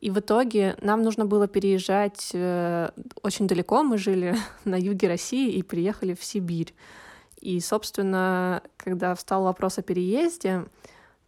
и 0.00 0.10
в 0.10 0.18
итоге 0.20 0.76
нам 0.80 1.02
нужно 1.02 1.26
было 1.26 1.48
переезжать 1.48 2.30
э, 2.32 2.90
очень 3.22 3.48
далеко, 3.48 3.82
мы 3.82 3.98
жили 3.98 4.36
на 4.64 4.76
юге 4.76 5.08
России 5.08 5.52
и 5.52 5.62
приехали 5.62 6.14
в 6.14 6.22
Сибирь. 6.22 6.74
И, 7.40 7.60
собственно, 7.60 8.62
когда 8.76 9.14
встал 9.14 9.44
вопрос 9.44 9.78
о 9.78 9.82
переезде, 9.82 10.66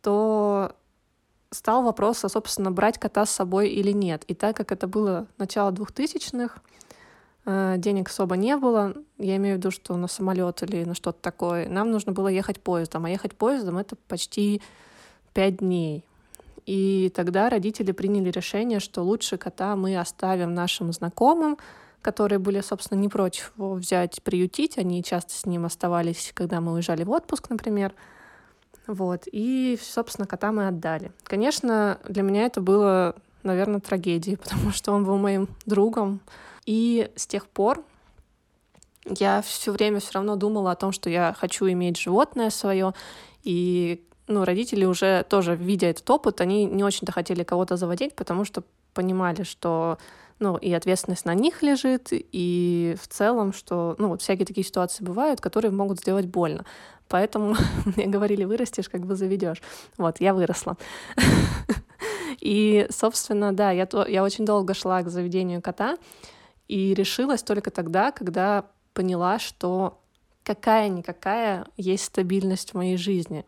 то 0.03 0.75
стал 1.51 1.83
вопрос, 1.83 2.25
а, 2.25 2.29
собственно, 2.29 2.71
брать 2.71 2.99
кота 2.99 3.27
с 3.27 3.31
собой 3.31 3.69
или 3.69 3.91
нет. 3.91 4.25
И 4.25 4.35
так 4.35 4.57
как 4.57 4.71
это 4.71 4.87
было 4.87 5.27
начало 5.37 5.73
двухтысячных, 5.73 6.59
э, 7.47 7.75
денег 7.77 8.09
особо 8.09 8.37
не 8.37 8.57
было, 8.57 8.95
я 9.19 9.37
имею 9.37 9.57
в 9.57 9.59
виду, 9.59 9.73
что 9.73 9.97
на 9.97 10.07
самолет 10.07 10.63
или 10.63 10.85
на 10.85 10.95
что-то 10.95 11.21
такое, 11.21 11.69
нам 11.69 11.91
нужно 11.91 12.13
было 12.13 12.29
ехать 12.29 12.61
поездом, 12.61 13.05
а 13.05 13.11
ехать 13.11 13.37
поездом 13.37 13.79
это 13.79 13.97
почти 13.97 14.63
пять 15.33 15.57
дней. 15.57 16.05
И 16.67 17.13
тогда 17.15 17.49
родители 17.49 17.93
приняли 17.93 18.31
решение, 18.31 18.81
что 18.81 19.03
лучше 19.03 19.37
кота 19.39 19.77
мы 19.77 19.97
оставим 19.97 20.55
нашим 20.55 20.93
знакомым, 20.93 21.59
которые 22.03 22.39
были, 22.39 22.61
собственно, 22.61 22.99
не 22.99 23.09
против 23.09 23.53
его 23.57 23.75
взять, 23.75 24.23
приютить. 24.23 24.79
Они 24.79 25.03
часто 25.03 25.33
с 25.33 25.47
ним 25.47 25.67
оставались, 25.67 26.33
когда 26.35 26.61
мы 26.61 26.73
уезжали 26.73 27.05
в 27.05 27.11
отпуск, 27.11 27.51
например. 27.51 27.95
Вот. 28.87 29.25
И, 29.31 29.79
собственно, 29.81 30.27
кота 30.27 30.53
мы 30.53 30.69
отдали. 30.69 31.13
Конечно, 31.25 31.99
для 32.09 32.23
меня 32.23 32.47
это 32.47 32.61
было, 32.61 33.15
наверное, 33.43 33.81
трагедией, 33.81 34.37
потому 34.43 34.73
что 34.73 34.93
он 34.93 35.05
был 35.05 35.19
моим 35.19 35.49
другом. 35.67 36.21
И 36.67 37.11
с 37.17 37.27
тех 37.27 37.47
пор 37.47 37.85
я 39.07 39.43
все 39.43 39.73
время 39.73 40.01
все 40.01 40.13
равно 40.15 40.37
думала 40.37 40.73
о 40.73 40.77
том, 40.77 40.93
что 40.93 41.11
я 41.11 41.35
хочу 41.39 41.69
иметь 41.69 41.99
животное 41.99 42.51
свое. 42.51 42.95
И 43.43 44.05
ну, 44.31 44.45
родители 44.45 44.85
уже 44.85 45.25
тоже, 45.29 45.57
видя 45.57 45.89
этот 45.89 46.09
опыт, 46.09 46.41
они 46.41 46.65
не 46.65 46.85
очень-то 46.85 47.13
хотели 47.13 47.43
кого-то 47.43 47.77
заводить, 47.77 48.15
потому 48.15 48.45
что 48.45 48.63
понимали, 48.95 49.43
что 49.43 49.99
ну, 50.39 50.57
и 50.57 50.73
ответственность 50.73 51.27
на 51.27 51.35
них 51.35 51.63
лежит, 51.63 52.09
и 52.13 52.97
в 53.01 53.09
целом, 53.09 53.53
что, 53.53 53.95
ну, 53.99 54.09
вот 54.09 54.23
всякие 54.23 54.47
такие 54.47 54.67
ситуации 54.67 55.05
бывают, 55.05 55.41
которые 55.41 55.71
могут 55.71 56.01
сделать 56.01 56.27
больно. 56.27 56.65
Поэтому 57.09 57.57
мне 57.97 58.07
говорили, 58.07 58.45
вырастешь, 58.45 58.89
как 58.89 59.05
бы 59.05 59.17
заведешь. 59.17 59.61
Вот, 59.99 60.21
я 60.21 60.33
выросла. 60.33 60.79
И, 62.41 62.87
собственно, 62.91 63.53
да, 63.53 63.71
я, 63.71 63.85
то, 63.85 64.07
я 64.07 64.23
очень 64.23 64.47
долго 64.47 64.73
шла 64.73 65.03
к 65.03 65.11
заведению 65.11 65.61
кота 65.61 65.99
и 66.69 66.95
решилась 66.95 67.43
только 67.43 67.71
тогда, 67.71 68.13
когда 68.13 68.65
поняла, 68.95 69.39
что 69.39 70.01
какая-никакая 70.43 71.67
есть 71.77 72.05
стабильность 72.05 72.71
в 72.71 72.75
моей 72.77 72.97
жизни. 72.97 73.45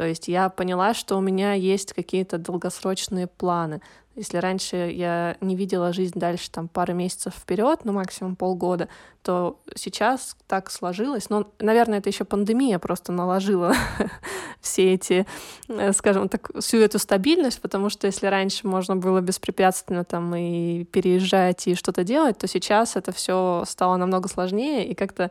То 0.00 0.06
есть 0.06 0.28
я 0.28 0.48
поняла, 0.48 0.94
что 0.94 1.18
у 1.18 1.20
меня 1.20 1.52
есть 1.52 1.92
какие-то 1.92 2.38
долгосрочные 2.38 3.26
планы. 3.26 3.82
Если 4.16 4.38
раньше 4.38 4.76
я 4.76 5.36
не 5.42 5.54
видела 5.54 5.92
жизнь 5.92 6.18
дальше 6.18 6.50
там 6.50 6.68
пару 6.68 6.94
месяцев 6.94 7.34
вперед, 7.34 7.80
ну 7.84 7.92
максимум 7.92 8.34
полгода, 8.34 8.88
то 9.22 9.60
сейчас 9.74 10.38
так 10.46 10.70
сложилось. 10.70 11.28
Но, 11.28 11.52
наверное, 11.58 11.98
это 11.98 12.08
еще 12.08 12.24
пандемия 12.24 12.78
просто 12.78 13.12
наложила 13.12 13.74
все 14.62 14.94
эти, 14.94 15.26
э, 15.68 15.92
скажем 15.92 16.30
так, 16.30 16.50
всю 16.58 16.78
эту 16.78 16.98
стабильность, 16.98 17.60
потому 17.60 17.90
что 17.90 18.06
если 18.06 18.26
раньше 18.26 18.66
можно 18.66 18.96
было 18.96 19.20
беспрепятственно 19.20 20.06
там 20.06 20.34
и 20.34 20.84
переезжать 20.84 21.66
и 21.66 21.74
что-то 21.74 22.04
делать, 22.04 22.38
то 22.38 22.48
сейчас 22.48 22.96
это 22.96 23.12
все 23.12 23.64
стало 23.66 23.98
намного 23.98 24.30
сложнее 24.30 24.88
и 24.88 24.94
как-то 24.94 25.30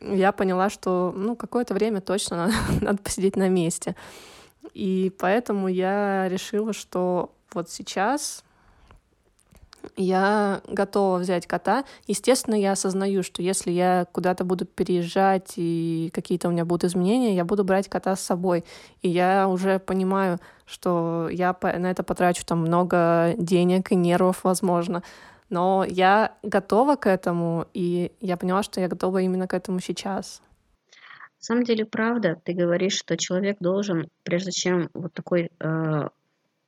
я 0.00 0.32
поняла, 0.32 0.70
что 0.70 1.12
ну 1.16 1.36
какое-то 1.36 1.74
время 1.74 2.00
точно 2.00 2.36
надо, 2.36 2.54
надо 2.80 2.98
посидеть 3.02 3.36
на 3.36 3.48
месте. 3.48 3.96
И 4.74 5.12
поэтому 5.18 5.68
я 5.68 6.28
решила, 6.28 6.72
что 6.72 7.32
вот 7.52 7.70
сейчас 7.70 8.44
я 9.96 10.60
готова 10.68 11.18
взять 11.18 11.46
кота. 11.46 11.84
Естественно, 12.06 12.54
я 12.54 12.72
осознаю, 12.72 13.22
что 13.22 13.42
если 13.42 13.70
я 13.70 14.06
куда-то 14.12 14.44
буду 14.44 14.64
переезжать 14.64 15.54
и 15.56 16.10
какие-то 16.12 16.48
у 16.48 16.50
меня 16.50 16.64
будут 16.64 16.84
изменения, 16.84 17.34
я 17.34 17.44
буду 17.44 17.64
брать 17.64 17.88
кота 17.88 18.16
с 18.16 18.20
собой. 18.20 18.64
И 19.02 19.08
я 19.08 19.48
уже 19.48 19.78
понимаю, 19.78 20.38
что 20.66 21.28
я 21.30 21.56
на 21.62 21.90
это 21.90 22.02
потрачу 22.02 22.44
там 22.44 22.60
много 22.60 23.34
денег 23.38 23.92
и 23.92 23.94
нервов, 23.94 24.40
возможно. 24.42 25.02
Но 25.48 25.84
я 25.88 26.36
готова 26.42 26.96
к 26.96 27.06
этому, 27.06 27.66
и 27.72 28.12
я 28.20 28.36
поняла, 28.36 28.62
что 28.62 28.80
я 28.80 28.88
готова 28.88 29.18
именно 29.18 29.46
к 29.46 29.54
этому 29.54 29.80
сейчас. 29.80 30.42
На 30.90 31.44
самом 31.54 31.64
деле, 31.64 31.84
правда, 31.84 32.40
ты 32.44 32.52
говоришь, 32.52 32.96
что 32.96 33.16
человек 33.16 33.58
должен, 33.60 34.08
прежде 34.24 34.50
чем 34.50 34.90
вот 34.94 35.12
такой 35.12 35.50
э, 35.60 36.08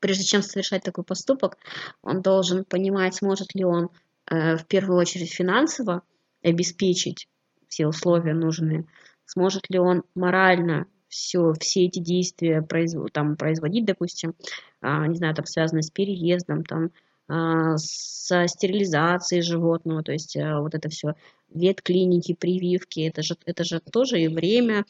прежде 0.01 0.25
чем 0.25 0.43
совершать 0.43 0.83
такой 0.83 1.05
поступок, 1.05 1.57
он 2.03 2.23
должен 2.23 2.65
понимать, 2.65 3.15
сможет 3.15 3.55
ли 3.55 3.65
он 3.65 3.91
э, 4.31 4.57
в 4.57 4.67
первую 4.67 4.99
очередь 4.99 5.33
финансово 5.33 6.03
обеспечить 6.43 7.29
все 7.69 7.87
условия 7.87 8.35
нужные, 8.35 8.87
сможет 9.25 9.69
ли 9.71 9.79
он 9.79 10.05
морально 10.15 10.87
все, 11.09 11.53
все 11.61 11.87
эти 11.87 11.99
действия 11.99 12.63
производ, 12.63 13.13
там, 13.13 13.37
производить, 13.37 13.87
допустим, 13.87 14.35
а, 14.81 15.07
не 15.07 15.17
знаю, 15.17 15.35
там, 15.35 15.47
связанные 15.47 15.83
с 15.83 15.91
переездом, 15.91 16.65
там, 16.65 16.91
со 17.29 18.47
стерилизацией 18.49 19.43
животного, 19.43 20.03
то 20.03 20.13
есть 20.13 20.37
а, 20.37 20.61
вот 20.61 20.75
это 20.75 20.89
все, 20.89 21.15
ветклиники, 21.51 22.35
прививки, 22.35 23.01
это 23.01 23.23
же, 23.23 23.37
это 23.45 23.65
же 23.65 23.81
тоже 23.81 24.21
и 24.21 24.29
время, 24.29 24.85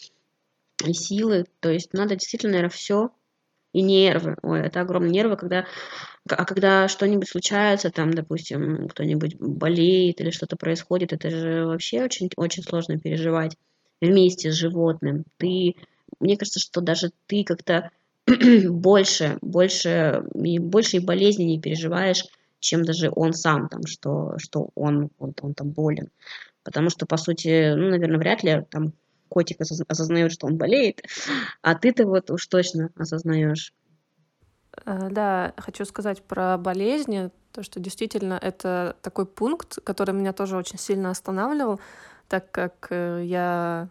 и 0.84 0.92
силы, 0.92 1.46
то 1.60 1.70
есть 1.70 1.92
надо 1.92 2.14
действительно, 2.14 2.52
наверное, 2.52 2.70
все 2.70 3.10
и 3.72 3.82
нервы. 3.82 4.36
Ой, 4.42 4.60
это 4.60 4.80
огромные 4.80 5.10
нервы, 5.10 5.36
когда, 5.36 5.66
а 6.28 6.44
когда 6.44 6.88
что-нибудь 6.88 7.28
случается, 7.28 7.90
там, 7.90 8.12
допустим, 8.12 8.88
кто-нибудь 8.88 9.36
болеет 9.36 10.20
или 10.20 10.30
что-то 10.30 10.56
происходит, 10.56 11.12
это 11.12 11.30
же 11.30 11.66
вообще 11.66 12.02
очень, 12.02 12.30
очень 12.36 12.62
сложно 12.62 12.98
переживать 12.98 13.56
вместе 14.00 14.50
с 14.50 14.54
животным. 14.54 15.24
Ты, 15.36 15.74
мне 16.20 16.36
кажется, 16.36 16.60
что 16.60 16.80
даже 16.80 17.10
ты 17.26 17.44
как-то 17.44 17.90
больше, 18.70 19.38
больше, 19.40 20.24
и 20.34 20.58
больше 20.58 20.96
и 20.96 21.04
болезни 21.04 21.44
не 21.44 21.60
переживаешь, 21.60 22.24
чем 22.60 22.84
даже 22.84 23.10
он 23.14 23.32
сам, 23.32 23.68
там, 23.68 23.86
что, 23.86 24.34
что 24.38 24.70
он, 24.74 25.10
он, 25.18 25.34
он 25.40 25.54
там 25.54 25.70
болен. 25.70 26.10
Потому 26.62 26.90
что, 26.90 27.06
по 27.06 27.16
сути, 27.16 27.74
ну, 27.74 27.90
наверное, 27.90 28.18
вряд 28.18 28.42
ли 28.42 28.64
там 28.70 28.92
котик 29.28 29.60
осознает, 29.60 30.32
что 30.32 30.46
он 30.46 30.56
болеет, 30.56 31.02
а 31.62 31.74
ты-то 31.74 32.06
вот 32.06 32.30
уж 32.30 32.46
точно 32.46 32.90
осознаешь. 32.96 33.72
Э, 34.84 35.08
да, 35.10 35.54
хочу 35.56 35.84
сказать 35.84 36.22
про 36.22 36.58
болезни, 36.58 37.30
то, 37.52 37.62
что 37.62 37.80
действительно 37.80 38.38
это 38.40 38.96
такой 39.02 39.26
пункт, 39.26 39.78
который 39.84 40.14
меня 40.14 40.32
тоже 40.32 40.56
очень 40.56 40.78
сильно 40.78 41.10
останавливал, 41.10 41.80
так 42.28 42.50
как 42.50 42.88
э, 42.90 43.22
я 43.24 43.88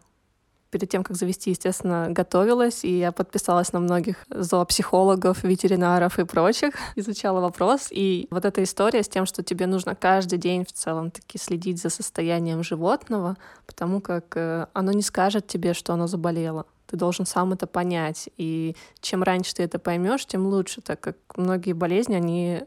перед 0.69 0.89
тем, 0.89 1.03
как 1.03 1.15
завести, 1.15 1.51
естественно, 1.51 2.07
готовилась, 2.09 2.83
и 2.83 2.99
я 2.99 3.11
подписалась 3.11 3.73
на 3.73 3.79
многих 3.79 4.25
зоопсихологов, 4.29 5.43
ветеринаров 5.43 6.19
и 6.19 6.25
прочих, 6.25 6.73
изучала 6.95 7.39
вопрос. 7.39 7.87
И 7.91 8.27
вот 8.31 8.45
эта 8.45 8.63
история 8.63 9.03
с 9.03 9.09
тем, 9.09 9.25
что 9.25 9.43
тебе 9.43 9.67
нужно 9.67 9.95
каждый 9.95 10.37
день 10.37 10.65
в 10.65 10.71
целом 10.71 11.11
таки 11.11 11.37
следить 11.37 11.81
за 11.81 11.89
состоянием 11.89 12.63
животного, 12.63 13.37
потому 13.65 14.01
как 14.01 14.35
э, 14.35 14.67
оно 14.73 14.91
не 14.91 15.01
скажет 15.01 15.47
тебе, 15.47 15.73
что 15.73 15.93
оно 15.93 16.07
заболело. 16.07 16.65
Ты 16.87 16.95
должен 16.95 17.25
сам 17.25 17.53
это 17.53 17.67
понять. 17.67 18.29
И 18.37 18.75
чем 19.01 19.23
раньше 19.23 19.55
ты 19.55 19.63
это 19.63 19.77
поймешь, 19.77 20.25
тем 20.25 20.47
лучше, 20.47 20.81
так 20.81 20.99
как 20.99 21.17
многие 21.35 21.73
болезни, 21.73 22.15
они 22.15 22.63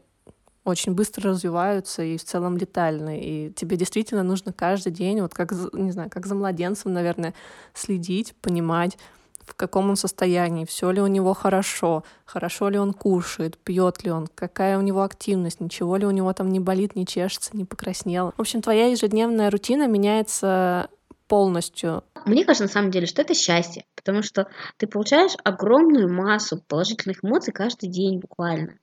очень 0.63 0.93
быстро 0.93 1.31
развиваются 1.31 2.03
и 2.03 2.17
в 2.17 2.23
целом 2.23 2.57
летальны. 2.57 3.19
И 3.19 3.51
тебе 3.53 3.77
действительно 3.77 4.23
нужно 4.23 4.53
каждый 4.53 4.91
день, 4.91 5.21
вот 5.21 5.33
как, 5.33 5.51
не 5.73 5.91
знаю, 5.91 6.09
как 6.09 6.27
за 6.27 6.35
младенцем, 6.35 6.93
наверное, 6.93 7.33
следить, 7.73 8.35
понимать, 8.41 8.97
в 9.45 9.55
каком 9.55 9.89
он 9.89 9.95
состоянии, 9.95 10.65
все 10.65 10.91
ли 10.91 11.01
у 11.01 11.07
него 11.07 11.33
хорошо, 11.33 12.03
хорошо 12.25 12.69
ли 12.69 12.77
он 12.77 12.93
кушает, 12.93 13.57
пьет 13.57 14.03
ли 14.03 14.11
он, 14.11 14.27
какая 14.33 14.77
у 14.77 14.81
него 14.81 15.01
активность, 15.03 15.59
ничего 15.59 15.97
ли 15.97 16.05
у 16.05 16.11
него 16.11 16.31
там 16.33 16.49
не 16.49 16.59
болит, 16.59 16.95
не 16.95 17.05
чешется, 17.05 17.57
не 17.57 17.65
покраснело. 17.65 18.33
В 18.37 18.41
общем, 18.41 18.61
твоя 18.61 18.87
ежедневная 18.87 19.49
рутина 19.49 19.87
меняется 19.87 20.89
полностью. 21.27 22.03
Мне 22.25 22.45
кажется, 22.45 22.65
на 22.65 22.69
самом 22.69 22.91
деле, 22.91 23.07
что 23.07 23.21
это 23.23 23.33
счастье, 23.33 23.85
потому 23.95 24.21
что 24.21 24.47
ты 24.77 24.85
получаешь 24.85 25.33
огромную 25.43 26.11
массу 26.11 26.61
положительных 26.67 27.23
эмоций 27.23 27.51
каждый 27.51 27.89
день 27.89 28.19
буквально 28.19 28.75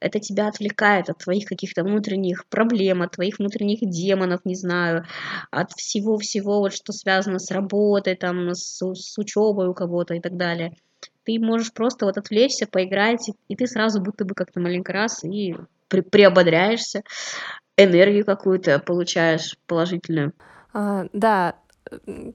это 0.00 0.20
тебя 0.20 0.48
отвлекает 0.48 1.10
от 1.10 1.18
твоих 1.18 1.46
каких-то 1.46 1.82
внутренних 1.82 2.46
проблем, 2.46 3.02
от 3.02 3.12
твоих 3.12 3.38
внутренних 3.38 3.80
демонов, 3.80 4.44
не 4.44 4.54
знаю, 4.54 5.06
от 5.50 5.72
всего-всего, 5.72 6.60
вот, 6.60 6.72
что 6.72 6.92
связано 6.92 7.38
с 7.38 7.50
работой, 7.50 8.16
там, 8.16 8.54
с, 8.54 8.80
с 8.80 9.18
учебой 9.18 9.68
у 9.68 9.74
кого-то 9.74 10.14
и 10.14 10.20
так 10.20 10.36
далее. 10.36 10.76
Ты 11.24 11.38
можешь 11.38 11.72
просто 11.72 12.06
вот 12.06 12.16
отвлечься, 12.16 12.66
поиграть, 12.66 13.28
и, 13.28 13.34
и 13.48 13.56
ты 13.56 13.66
сразу 13.66 14.00
будто 14.00 14.24
бы 14.24 14.34
как-то 14.34 14.60
маленько 14.60 14.92
раз 14.92 15.24
и 15.24 15.56
при, 15.88 16.00
приободряешься, 16.00 17.02
энергию 17.76 18.24
какую-то 18.24 18.78
получаешь 18.78 19.56
положительную. 19.66 20.32
А, 20.72 21.06
да, 21.12 21.56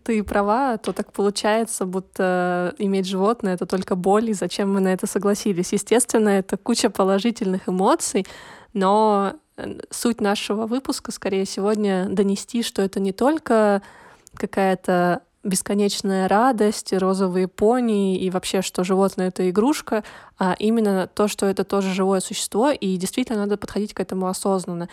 ты 0.03 0.24
права, 0.24 0.77
то 0.77 0.93
так 0.93 1.12
получается, 1.12 1.86
будто 1.86 2.74
иметь 2.77 3.07
животное— 3.07 3.53
это 3.55 3.65
только 3.65 3.95
боль, 3.95 4.29
и 4.29 4.33
зачем 4.33 4.74
мы 4.74 4.79
на 4.79 4.93
это 4.93 5.07
согласились. 5.07 5.74
Естественно, 5.74 6.29
это 6.29 6.57
куча 6.57 6.89
положительных 6.89 7.69
эмоций, 7.69 8.25
но 8.74 9.33
э, 9.57 9.79
суть 9.89 10.22
нашего 10.22 10.65
выпуска 10.65 11.12
скорее 11.12 11.45
сегодня 11.45 12.07
донести, 12.10 12.63
что 12.63 12.81
это 12.81 13.00
не 13.00 13.12
только 13.12 13.81
какая-то 14.36 15.22
бесконечная 15.43 16.27
радость, 16.27 16.93
розовые 16.93 17.48
пони 17.48 18.17
и 18.17 18.29
вообще, 18.29 18.62
что 18.62 18.83
животное— 18.83 19.27
это 19.29 19.50
игрушка, 19.50 20.03
а 20.39 20.55
именно 20.57 21.07
то, 21.07 21.27
что 21.27 21.45
это 21.45 21.65
тоже 21.65 21.93
живое 21.93 22.22
существо, 22.22 22.72
и 22.72 22.95
действительно 22.95 23.39
надо 23.39 23.57
подходить 23.57 23.93
к 23.93 24.00
этому 24.00 24.27
осознанно. 24.27 24.88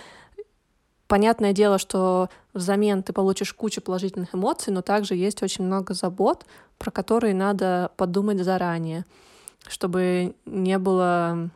Понятное 1.10 1.52
дело, 1.52 1.80
что 1.80 2.28
взамен 2.54 3.02
ты 3.02 3.12
получишь 3.12 3.52
кучу 3.52 3.80
положительных 3.80 4.32
эмоций, 4.32 4.72
но 4.72 4.80
также 4.80 5.16
есть 5.16 5.42
очень 5.42 5.64
много 5.64 5.92
забот, 5.92 6.46
про 6.78 6.92
которые 6.92 7.34
надо 7.34 7.90
подумать 7.96 8.38
заранее, 8.44 9.04
чтобы 9.66 10.36
не 10.46 10.78
было 10.78 11.50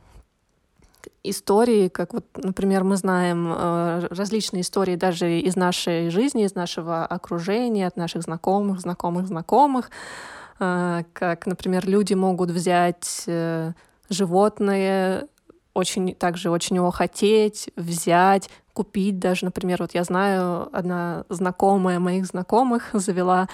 истории, 1.23 1.87
как 1.87 2.14
вот, 2.14 2.25
например, 2.34 2.82
мы 2.82 2.96
знаем 2.96 3.54
э, 3.56 4.08
различные 4.11 4.62
истории 4.62 4.96
даже 4.96 5.38
из 5.38 5.54
нашей 5.54 6.11
жизни, 6.11 6.44
из 6.44 6.56
нашего 6.56 7.06
окружения, 7.06 7.87
от 7.87 7.96
наших 7.96 8.23
знакомых, 8.23 8.80
знакомых, 8.80 9.28
знакомых, 9.28 9.92
э, 10.58 11.04
как, 11.12 11.46
например, 11.46 11.87
люди 11.88 12.14
могут 12.14 12.50
взять 12.50 13.23
э, 13.28 13.70
животное, 14.11 15.28
очень 15.75 16.12
также 16.16 16.50
очень 16.50 16.75
его 16.75 16.90
хотеть, 16.90 17.70
взять, 17.76 18.50
купить 18.75 19.19
даже, 19.19 19.47
например, 19.47 19.78
вот 19.81 19.95
я 19.95 20.04
знаю, 20.04 20.69
одна 20.76 21.25
знакомая 21.31 21.99
моих 21.99 22.26
знакомых 22.26 22.90
завела 22.93 23.49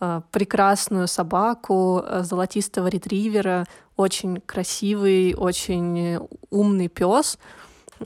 э, 0.00 0.20
прекрасную 0.30 1.08
собаку 1.08 2.02
э, 2.04 2.22
золотистого 2.22 2.86
ретривера, 2.86 3.66
очень 3.96 4.40
красивый, 4.46 5.34
очень 5.34 6.18
умный 6.50 6.88
пес, 6.88 7.38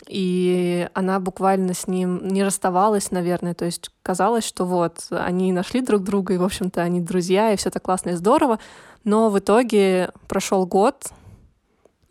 и 0.09 0.89
она 0.95 1.21
буквально 1.21 1.75
с 1.75 1.87
ним 1.87 2.27
не 2.29 2.43
расставалась, 2.43 3.11
наверное, 3.11 3.55
то 3.55 3.65
есть 3.65 3.91
казалось, 4.03 4.45
что 4.45 4.65
вот 4.65 5.07
они 5.11 5.53
нашли 5.53 5.81
друг 5.81 6.03
друга, 6.03 6.35
и, 6.35 6.39
в 6.39 6.45
общем-то, 6.45 6.83
они 6.83 7.01
друзья, 7.01 7.53
и 7.53 7.57
все 7.57 7.71
так 7.71 7.83
классно 7.83 8.11
и 8.11 8.15
здорово, 8.15 8.59
но 9.05 9.29
в 9.29 9.39
итоге 9.39 10.11
прошел 10.29 10.67
год, 10.67 11.13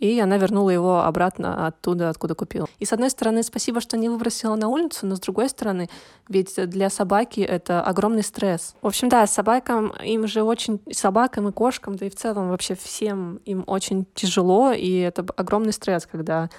и 0.04 0.20
она 0.20 0.38
вернула 0.38 0.70
его 0.70 1.04
обратно 1.04 1.68
оттуда, 1.68 2.10
откуда 2.10 2.36
купила. 2.36 2.68
И 2.80 2.86
с 2.86 2.92
одной 2.92 3.10
стороны, 3.10 3.42
спасибо, 3.42 3.80
что 3.80 3.96
не 3.96 4.10
выбросила 4.10 4.56
на 4.56 4.68
улицу, 4.68 5.08
но 5.08 5.16
с 5.16 5.22
другой 5.22 5.48
стороны, 5.48 5.90
ведь 6.28 6.56
для 6.70 6.90
собаки 6.90 7.40
это 7.40 7.82
огромный 7.82 8.24
стресс. 8.24 8.76
В 8.82 8.88
общем, 8.88 9.08
да, 9.08 9.26
собакам, 9.28 9.94
им 10.04 10.28
же 10.28 10.44
очень, 10.44 10.82
собакам 10.92 11.48
и 11.48 11.54
кошкам, 11.54 11.96
да 11.96 12.06
и 12.06 12.10
в 12.10 12.16
целом 12.16 12.50
вообще 12.50 12.76
всем 12.76 13.38
им 13.46 13.64
очень 13.66 14.06
тяжело, 14.14 14.74
и 14.74 14.98
это 14.98 15.26
огромный 15.38 15.72
стресс, 15.72 16.06
когда 16.06 16.50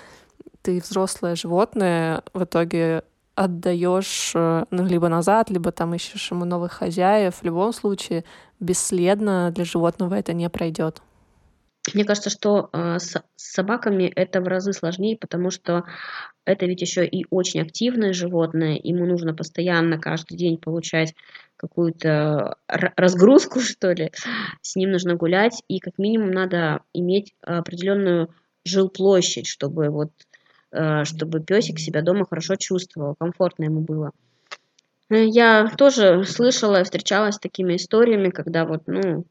ты 0.62 0.80
взрослое 0.80 1.36
животное 1.36 2.22
в 2.32 2.44
итоге 2.44 3.02
отдаешь 3.34 4.32
э, 4.34 4.64
ну, 4.70 4.86
либо 4.86 5.08
назад, 5.08 5.50
либо 5.50 5.70
там 5.70 5.92
ищешь 5.94 6.30
ему 6.30 6.46
новых 6.46 6.72
хозяев. 6.72 7.34
В 7.34 7.42
любом 7.42 7.74
случае, 7.74 8.24
бесследно 8.58 9.50
для 9.50 9.66
животного 9.66 10.14
это 10.14 10.32
не 10.32 10.48
пройдет. 10.48 11.02
Мне 11.92 12.04
кажется, 12.04 12.30
что 12.30 12.70
э, 12.72 12.98
с 12.98 13.22
собаками 13.36 14.04
это 14.04 14.40
в 14.40 14.48
разы 14.48 14.72
сложнее, 14.72 15.18
потому 15.18 15.50
что 15.50 15.84
это 16.46 16.64
ведь 16.64 16.80
еще 16.80 17.06
и 17.06 17.26
очень 17.28 17.60
активное 17.60 18.14
животное, 18.14 18.80
ему 18.82 19.04
нужно 19.04 19.34
постоянно 19.34 19.98
каждый 19.98 20.36
день 20.36 20.56
получать 20.56 21.14
какую-то 21.56 22.56
разгрузку, 22.66 23.60
что 23.60 23.92
ли, 23.92 24.12
с 24.62 24.76
ним 24.76 24.92
нужно 24.92 25.14
гулять, 25.14 25.62
и 25.68 25.78
как 25.78 25.98
минимум 25.98 26.30
надо 26.30 26.80
иметь 26.94 27.34
определенную 27.42 28.30
жилплощадь, 28.64 29.46
чтобы 29.46 29.90
вот 29.90 30.10
э, 30.72 31.04
чтобы 31.04 31.40
песик 31.40 31.78
себя 31.78 32.00
дома 32.00 32.26
хорошо 32.26 32.56
чувствовал, 32.56 33.14
комфортно 33.14 33.64
ему 33.64 33.80
было. 33.80 34.12
Я 35.10 35.70
тоже 35.76 36.24
слышала, 36.24 36.82
встречалась 36.82 37.34
с 37.34 37.40
такими 37.40 37.76
историями, 37.76 38.30
когда 38.30 38.64
вот, 38.64 38.84
ну, 38.86 39.26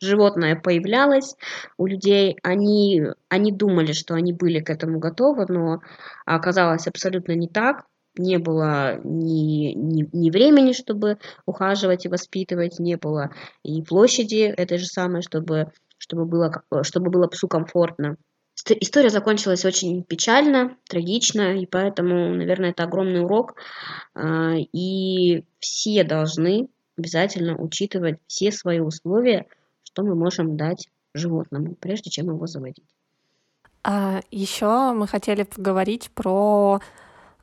животное 0.00 0.56
появлялось 0.56 1.36
у 1.78 1.86
людей, 1.86 2.36
они, 2.42 3.02
они 3.28 3.52
думали, 3.52 3.92
что 3.92 4.14
они 4.14 4.32
были 4.32 4.60
к 4.60 4.70
этому 4.70 4.98
готовы, 4.98 5.46
но 5.48 5.80
оказалось 6.24 6.86
абсолютно 6.86 7.32
не 7.32 7.48
так. 7.48 7.84
Не 8.18 8.38
было 8.38 8.98
ни, 9.04 9.74
ни, 9.74 10.08
ни 10.10 10.30
времени, 10.30 10.72
чтобы 10.72 11.18
ухаживать 11.44 12.06
и 12.06 12.08
воспитывать, 12.08 12.78
не 12.78 12.96
было 12.96 13.30
и 13.62 13.82
площади 13.82 14.54
этой 14.56 14.78
же 14.78 14.86
самой, 14.86 15.20
чтобы, 15.20 15.70
чтобы, 15.98 16.24
было, 16.24 16.62
чтобы 16.82 17.10
было 17.10 17.26
псу 17.26 17.46
комфортно. 17.46 18.16
История 18.80 19.10
закончилась 19.10 19.66
очень 19.66 20.02
печально, 20.02 20.78
трагично, 20.88 21.58
и 21.58 21.66
поэтому, 21.66 22.34
наверное, 22.34 22.70
это 22.70 22.84
огромный 22.84 23.22
урок. 23.22 23.54
А, 24.14 24.54
и 24.54 25.44
все 25.58 26.02
должны 26.02 26.68
обязательно 26.96 27.56
учитывать 27.58 28.18
все 28.26 28.50
свои 28.50 28.80
условия, 28.80 29.46
что 29.96 30.02
мы 30.02 30.14
можем 30.14 30.58
дать 30.58 30.90
животному, 31.14 31.74
прежде 31.74 32.10
чем 32.10 32.26
его 32.26 32.46
заводить. 32.46 32.84
А 33.82 34.20
еще 34.30 34.92
мы 34.92 35.06
хотели 35.08 35.44
поговорить 35.44 36.10
про 36.10 36.80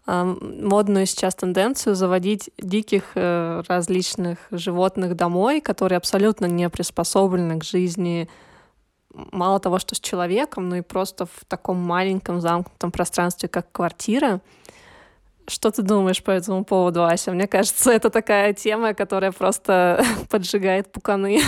э, 0.05 0.23
модную 0.23 1.07
сейчас 1.07 1.33
тенденцию 1.33 1.95
заводить 1.95 2.51
диких 2.59 3.13
э, 3.15 3.63
различных 3.67 4.37
животных 4.51 5.15
домой, 5.15 5.61
которые 5.61 5.97
абсолютно 5.97 6.45
не 6.45 6.69
приспособлены 6.69 7.59
к 7.59 7.63
жизни 7.63 8.29
мало 9.11 9.59
того, 9.59 9.79
что 9.79 9.95
с 9.95 9.99
человеком, 9.99 10.69
но 10.69 10.75
и 10.75 10.81
просто 10.81 11.25
в 11.25 11.45
таком 11.47 11.77
маленьком 11.77 12.39
замкнутом 12.39 12.91
пространстве, 12.91 13.49
как 13.49 13.71
квартира. 13.71 14.41
Что 15.47 15.71
ты 15.71 15.81
думаешь 15.81 16.23
по 16.23 16.29
этому 16.29 16.63
поводу, 16.63 17.03
Ася? 17.03 17.31
Мне 17.31 17.47
кажется, 17.47 17.91
это 17.91 18.11
такая 18.11 18.53
тема, 18.53 18.93
которая 18.93 19.31
просто 19.31 20.05
поджигает 20.29 20.91
пуканы. 20.91 21.41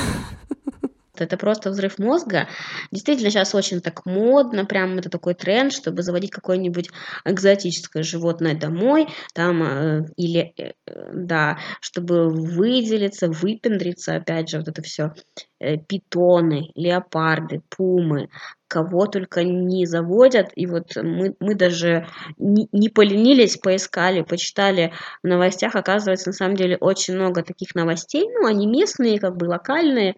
Это 1.23 1.37
просто 1.37 1.69
взрыв 1.69 1.97
мозга. 1.99 2.47
Действительно, 2.91 3.29
сейчас 3.29 3.55
очень 3.55 3.81
так 3.81 4.05
модно, 4.05 4.65
прям 4.65 4.97
это 4.97 5.09
такой 5.09 5.33
тренд, 5.33 5.71
чтобы 5.71 6.03
заводить 6.03 6.31
какое-нибудь 6.31 6.89
экзотическое 7.23 8.03
животное 8.03 8.55
домой, 8.55 9.07
там, 9.33 9.63
э, 9.63 10.05
или, 10.17 10.53
э, 10.57 10.73
да, 11.13 11.57
чтобы 11.81 12.29
выделиться, 12.29 13.27
выпендриться, 13.27 14.15
опять 14.15 14.49
же, 14.49 14.57
вот 14.57 14.67
это 14.67 14.81
все. 14.81 15.13
Э, 15.57 15.77
питоны, 15.77 16.71
леопарды, 16.75 17.61
пумы, 17.69 18.27
кого 18.67 19.07
только 19.07 19.43
не 19.45 19.85
заводят. 19.85 20.49
И 20.53 20.67
вот 20.67 20.95
мы, 20.97 21.33
мы 21.39 21.55
даже 21.55 22.07
не, 22.37 22.67
не 22.73 22.89
поленились, 22.89 23.55
поискали, 23.57 24.21
почитали 24.21 24.91
в 25.23 25.27
новостях. 25.27 25.75
Оказывается, 25.75 26.29
на 26.29 26.33
самом 26.33 26.55
деле 26.55 26.77
очень 26.77 27.15
много 27.15 27.41
таких 27.41 27.73
новостей. 27.73 28.25
Ну, 28.33 28.45
они 28.45 28.67
местные, 28.67 29.17
как 29.17 29.37
бы 29.37 29.45
локальные 29.45 30.15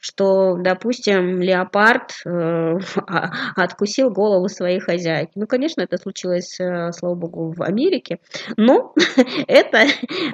что, 0.00 0.56
допустим, 0.58 1.40
леопард 1.40 2.12
э, 2.24 2.78
а, 3.06 3.30
откусил 3.56 4.10
голову 4.10 4.48
своей 4.48 4.80
хозяйки. 4.80 5.32
Ну, 5.34 5.46
конечно, 5.46 5.80
это 5.80 5.98
случилось, 5.98 6.58
э, 6.60 6.92
слава 6.92 7.14
богу, 7.14 7.52
в 7.52 7.62
Америке, 7.62 8.18
но 8.56 8.94
это 9.46 9.86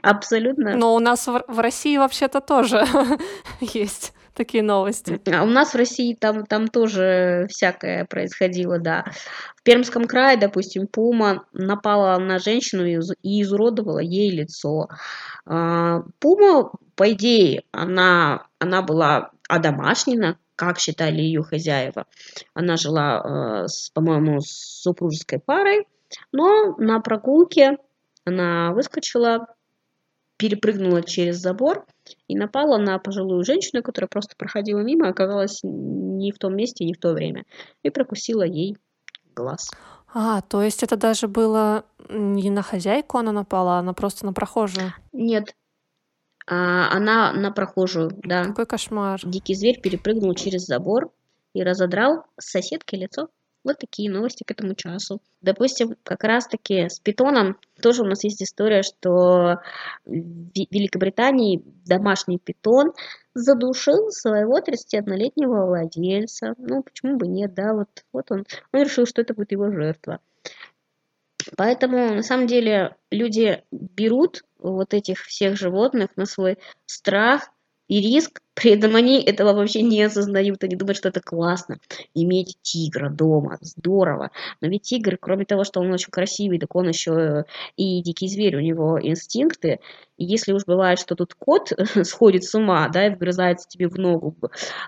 абсолютно... 0.03 0.77
Но 0.77 0.95
у 0.95 0.99
нас 0.99 1.27
в, 1.27 1.43
России 1.49 1.97
вообще-то 1.97 2.41
тоже 2.41 2.85
есть 3.61 4.13
такие 4.35 4.63
новости. 4.63 5.21
А 5.33 5.43
у 5.43 5.47
нас 5.47 5.73
в 5.73 5.77
России 5.77 6.15
там, 6.15 6.47
там 6.47 6.69
тоже 6.69 7.47
всякое 7.51 8.05
происходило, 8.07 8.79
да. 8.79 9.05
В 9.57 9.63
Пермском 9.63 10.07
крае, 10.07 10.37
допустим, 10.37 10.87
пума 10.87 11.45
напала 11.53 12.19
на 12.19 12.39
женщину 12.39 12.85
и 12.87 13.43
изуродовала 13.43 14.01
ей 14.01 14.31
лицо. 14.31 14.89
А, 15.47 16.03
пума, 16.19 16.73
по 16.95 17.13
идее, 17.13 17.63
она, 17.73 18.47
она 18.59 18.83
была 18.83 19.31
одомашнена, 19.53 20.39
как 20.57 20.79
считали 20.79 21.21
ее 21.21 21.43
хозяева. 21.43 22.07
Она 22.55 22.77
жила, 22.77 23.65
э, 23.65 23.67
по-моему, 23.93 24.41
с 24.41 24.81
супружеской 24.83 25.41
парой, 25.41 25.87
но 26.33 26.75
на 26.79 27.01
прогулке 27.01 27.77
она 28.25 28.73
выскочила, 28.73 29.47
перепрыгнула 30.39 31.03
через 31.03 31.37
забор 31.37 31.85
и 32.29 32.37
напала 32.37 32.79
на 32.79 32.99
пожилую 32.99 33.45
женщину, 33.45 33.83
которая 33.83 34.09
просто 34.09 34.37
проходила 34.39 34.81
мимо, 34.81 35.09
оказалась 35.09 35.61
не 35.63 36.33
в 36.33 36.39
том 36.39 36.57
месте, 36.57 36.87
не 36.87 36.95
в 36.95 36.99
то 36.99 37.13
время, 37.13 37.45
и 37.83 37.91
прокусила 37.91 38.45
ей 38.45 38.79
глаз. 39.37 39.71
А, 40.15 40.41
то 40.41 40.63
есть 40.63 40.83
это 40.83 40.97
даже 40.97 41.29
было 41.29 41.85
не 42.09 42.51
на 42.51 42.63
хозяйку 42.63 43.19
она 43.19 43.33
напала, 43.33 43.79
а 43.79 43.83
на 43.83 43.93
просто 43.93 44.25
на 44.25 44.33
прохожую? 44.33 44.93
Нет, 45.13 45.55
а, 46.47 46.91
она 46.91 47.33
на 47.33 47.51
прохожую, 47.51 48.11
да. 48.25 48.45
Какой 48.45 48.67
кошмар. 48.67 49.21
Дикий 49.25 49.55
зверь 49.55 49.81
перепрыгнул 49.81 50.35
через 50.35 50.67
забор 50.67 51.13
и 51.55 51.63
разодрал 51.63 52.25
с 52.39 52.51
соседкой 52.51 53.01
лицо. 53.01 53.29
Вот 53.65 53.79
такие 53.79 54.11
новости 54.11 54.43
к 54.43 54.51
этому 54.51 54.75
часу. 54.75 55.21
Допустим, 55.41 55.95
как 56.03 56.25
раз-таки 56.25 56.89
с 56.89 56.99
питоном 56.99 57.59
тоже 57.81 58.03
у 58.03 58.07
нас 58.07 58.25
есть 58.25 58.43
история, 58.43 58.83
что 58.83 59.61
в 60.05 60.11
Великобритании 60.15 61.63
домашний 61.87 62.39
питон 62.39 62.93
задушил 63.35 64.11
своего 64.11 64.59
31-летнего 64.59 65.67
владельца. 65.67 66.55
Ну, 66.59 66.83
почему 66.83 67.17
бы 67.17 67.29
нет, 67.29 67.55
да, 67.55 67.73
вот, 67.73 67.89
вот 68.13 68.33
он, 68.33 68.47
он 68.73 68.83
решил, 68.83 69.07
что 69.07 69.23
это 69.23 69.33
будет 69.33 69.53
его 69.53 69.71
жертва. 69.71 70.19
Поэтому, 71.57 72.15
на 72.15 72.23
самом 72.23 72.47
деле, 72.47 72.97
люди 73.11 73.63
берут 73.71 74.43
вот 74.59 74.95
этих 74.95 75.21
всех 75.25 75.57
животных 75.57 76.11
на 76.17 76.27
свой 76.27 76.59
страх 76.87 77.51
и 77.93 78.01
риск, 78.01 78.41
при 78.55 78.71
этом 78.71 78.97
они 78.97 79.23
этого 79.23 79.53
вообще 79.53 79.83
не 79.83 80.03
осознают, 80.03 80.65
они 80.65 80.77
думают, 80.77 80.97
что 80.97 81.11
это 81.11 81.21
классно, 81.21 81.79
иметь 82.15 82.57
тигра 82.63 83.11
дома, 83.11 83.59
здорово. 83.61 84.31
Но 84.63 84.69
ведь 84.69 84.85
тигр, 84.85 85.19
кроме 85.21 85.45
того, 85.45 85.65
что 85.65 85.81
он 85.81 85.93
очень 85.93 86.11
красивый, 86.11 86.59
так 86.59 86.75
он 86.75 86.89
еще 86.89 87.45
и 87.77 88.03
дикий 88.03 88.29
зверь, 88.29 88.57
у 88.57 88.61
него 88.61 88.99
инстинкты. 88.99 89.81
И 90.17 90.25
если 90.25 90.55
уж 90.55 90.65
бывает, 90.65 91.01
что 91.01 91.17
тут 91.17 91.35
кот 91.35 91.71
сходит 92.05 92.45
с 92.45 92.55
ума, 92.55 92.89
да, 92.89 93.09
и 93.09 93.15
вгрызается 93.15 93.69
тебе 93.69 93.89
в 93.89 93.99
ногу, 93.99 94.35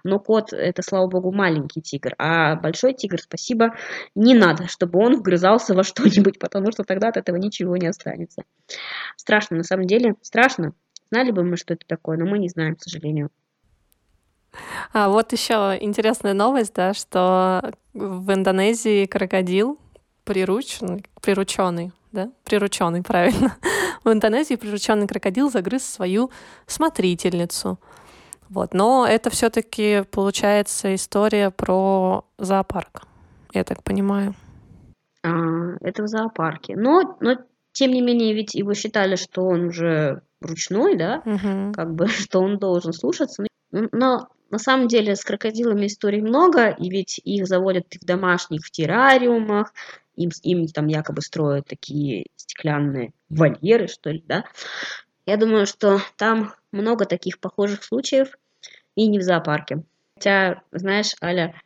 но 0.02 0.18
кот, 0.18 0.54
это, 0.54 0.80
слава 0.80 1.06
богу, 1.06 1.30
маленький 1.30 1.82
тигр, 1.82 2.14
а 2.16 2.56
большой 2.56 2.94
тигр, 2.94 3.20
спасибо, 3.20 3.74
не 4.14 4.32
надо, 4.32 4.66
чтобы 4.66 4.98
он 4.98 5.16
вгрызался 5.16 5.74
во 5.74 5.84
что-нибудь, 5.84 6.38
потому 6.38 6.72
что 6.72 6.84
тогда 6.84 7.08
от 7.08 7.18
этого 7.18 7.36
ничего 7.36 7.76
не 7.76 7.86
останется. 7.86 8.44
Страшно, 9.16 9.58
на 9.58 9.62
самом 9.62 9.86
деле, 9.86 10.14
страшно. 10.22 10.72
Знали 11.14 11.30
бы 11.30 11.44
мы, 11.44 11.56
что 11.56 11.74
это 11.74 11.86
такое, 11.86 12.18
но 12.18 12.26
мы 12.26 12.40
не 12.40 12.48
знаем, 12.48 12.74
к 12.74 12.82
сожалению. 12.82 13.30
А 14.92 15.08
вот 15.08 15.30
еще 15.32 15.78
интересная 15.80 16.34
новость, 16.34 16.74
да, 16.74 16.92
что 16.92 17.72
в 17.92 18.32
Индонезии 18.32 19.06
крокодил 19.06 19.78
прирученный, 20.24 21.04
прирученный, 21.22 21.92
да, 22.10 22.32
прирученный, 22.42 23.04
правильно. 23.04 23.56
В 24.02 24.10
Индонезии 24.10 24.56
прирученный 24.56 25.06
крокодил 25.06 25.52
загрыз 25.52 25.84
свою 25.84 26.32
смотрительницу. 26.66 27.78
Вот, 28.48 28.74
но 28.74 29.06
это 29.08 29.30
все-таки 29.30 30.02
получается 30.10 30.96
история 30.96 31.52
про 31.52 32.24
зоопарк, 32.38 33.02
я 33.52 33.62
так 33.62 33.84
понимаю. 33.84 34.34
А, 35.22 35.28
это 35.80 36.02
в 36.02 36.08
зоопарке. 36.08 36.74
Но, 36.76 37.16
но 37.20 37.36
тем 37.74 37.90
не 37.90 38.00
менее, 38.00 38.32
ведь 38.32 38.54
его 38.54 38.72
считали, 38.72 39.16
что 39.16 39.42
он 39.42 39.66
уже 39.66 40.22
ручной, 40.40 40.96
да, 40.96 41.22
угу. 41.26 41.72
как 41.72 41.94
бы, 41.94 42.06
что 42.08 42.40
он 42.40 42.58
должен 42.58 42.92
слушаться. 42.92 43.44
Но 43.70 44.28
на 44.50 44.58
самом 44.58 44.88
деле 44.88 45.16
с 45.16 45.24
крокодилами 45.24 45.86
историй 45.86 46.22
много, 46.22 46.68
и 46.68 46.88
ведь 46.88 47.20
их 47.24 47.46
заводят 47.46 47.86
в 48.00 48.04
домашних 48.06 48.64
в 48.64 48.70
террариумах, 48.70 49.74
им, 50.14 50.30
им 50.42 50.66
там 50.68 50.86
якобы 50.86 51.22
строят 51.22 51.66
такие 51.66 52.26
стеклянные 52.36 53.12
вольеры, 53.28 53.88
что 53.88 54.10
ли, 54.10 54.22
да. 54.26 54.44
Я 55.26 55.36
думаю, 55.36 55.66
что 55.66 56.00
там 56.16 56.54
много 56.70 57.04
таких 57.04 57.40
похожих 57.40 57.82
случаев, 57.82 58.38
и 58.94 59.08
не 59.08 59.18
в 59.18 59.22
зоопарке. 59.22 59.82
Хотя, 60.14 60.62
знаешь, 60.70 61.16
Аля, 61.20 61.60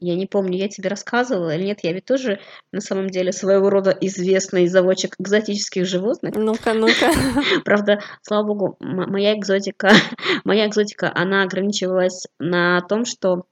я 0.00 0.16
не 0.16 0.26
помню, 0.26 0.56
я 0.56 0.68
тебе 0.68 0.88
рассказывала 0.88 1.54
или 1.54 1.64
нет, 1.64 1.80
я 1.82 1.92
ведь 1.92 2.06
тоже 2.06 2.40
на 2.72 2.80
самом 2.80 3.10
деле 3.10 3.32
своего 3.32 3.70
рода 3.70 3.90
известный 4.00 4.66
заводчик 4.66 5.14
экзотических 5.18 5.86
животных. 5.86 6.34
Ну-ка, 6.34 6.72
ну-ка. 6.74 7.12
Правда, 7.64 8.00
слава 8.22 8.46
богу, 8.46 8.76
моя 8.80 9.34
экзотика, 9.38 9.92
моя 10.44 10.66
экзотика, 10.66 11.12
она 11.14 11.42
ограничивалась 11.42 12.26
на 12.38 12.80
том, 12.82 13.04
что 13.04 13.44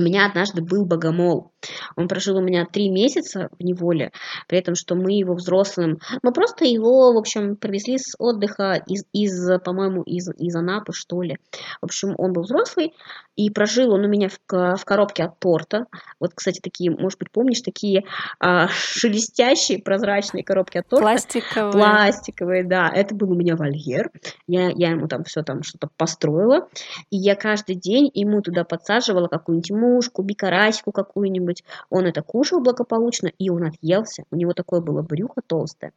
у 0.00 0.02
меня 0.02 0.26
однажды 0.26 0.62
был 0.62 0.86
богомол. 0.86 1.52
Он 1.94 2.08
прожил 2.08 2.38
у 2.38 2.40
меня 2.40 2.64
три 2.64 2.88
месяца 2.88 3.50
в 3.58 3.62
неволе, 3.62 4.12
при 4.48 4.58
этом, 4.58 4.74
что 4.74 4.94
мы 4.94 5.12
его 5.12 5.34
взрослым... 5.34 5.98
Мы 6.22 6.32
просто 6.32 6.64
его, 6.64 7.12
в 7.12 7.18
общем, 7.18 7.56
привезли 7.56 7.98
с 7.98 8.14
отдыха 8.18 8.82
из, 8.86 9.04
из 9.12 9.60
по-моему, 9.60 10.02
из, 10.02 10.30
из 10.38 10.56
Анапы, 10.56 10.92
что 10.94 11.20
ли. 11.22 11.36
В 11.82 11.84
общем, 11.84 12.14
он 12.16 12.32
был 12.32 12.42
взрослый, 12.42 12.94
и 13.40 13.48
прожил 13.48 13.92
он 13.92 14.04
у 14.04 14.08
меня 14.08 14.28
в, 14.28 14.38
в 14.48 14.84
коробке 14.84 15.24
от 15.24 15.38
торта. 15.38 15.86
Вот, 16.18 16.32
кстати, 16.34 16.60
такие, 16.60 16.90
может 16.90 17.18
быть, 17.18 17.30
помнишь, 17.30 17.62
такие 17.62 18.04
а, 18.38 18.68
шелестящие 18.72 19.82
прозрачные 19.82 20.44
коробки 20.44 20.78
от 20.78 20.88
торта. 20.88 21.04
Пластиковые. 21.04 21.72
Пластиковые, 21.72 22.64
да. 22.64 22.90
Это 22.94 23.14
был 23.14 23.32
у 23.32 23.34
меня 23.34 23.56
вольер. 23.56 24.10
Я, 24.46 24.70
я 24.70 24.90
ему 24.90 25.08
там 25.08 25.24
все 25.24 25.42
там 25.42 25.62
что-то 25.62 25.88
построила. 25.96 26.68
И 27.10 27.16
я 27.16 27.34
каждый 27.34 27.76
день 27.76 28.10
ему 28.12 28.42
туда 28.42 28.64
подсаживала 28.64 29.28
какую-нибудь 29.28 29.70
мушку, 29.90 30.22
бикарасику 30.22 30.92
какую-нибудь. 30.92 31.64
Он 31.90 32.06
это 32.06 32.22
кушал 32.22 32.60
благополучно, 32.60 33.30
и 33.38 33.50
он 33.50 33.64
отъелся. 33.64 34.24
У 34.30 34.36
него 34.36 34.52
такое 34.52 34.80
было 34.80 35.02
брюхо 35.02 35.42
толстое. 35.46 35.92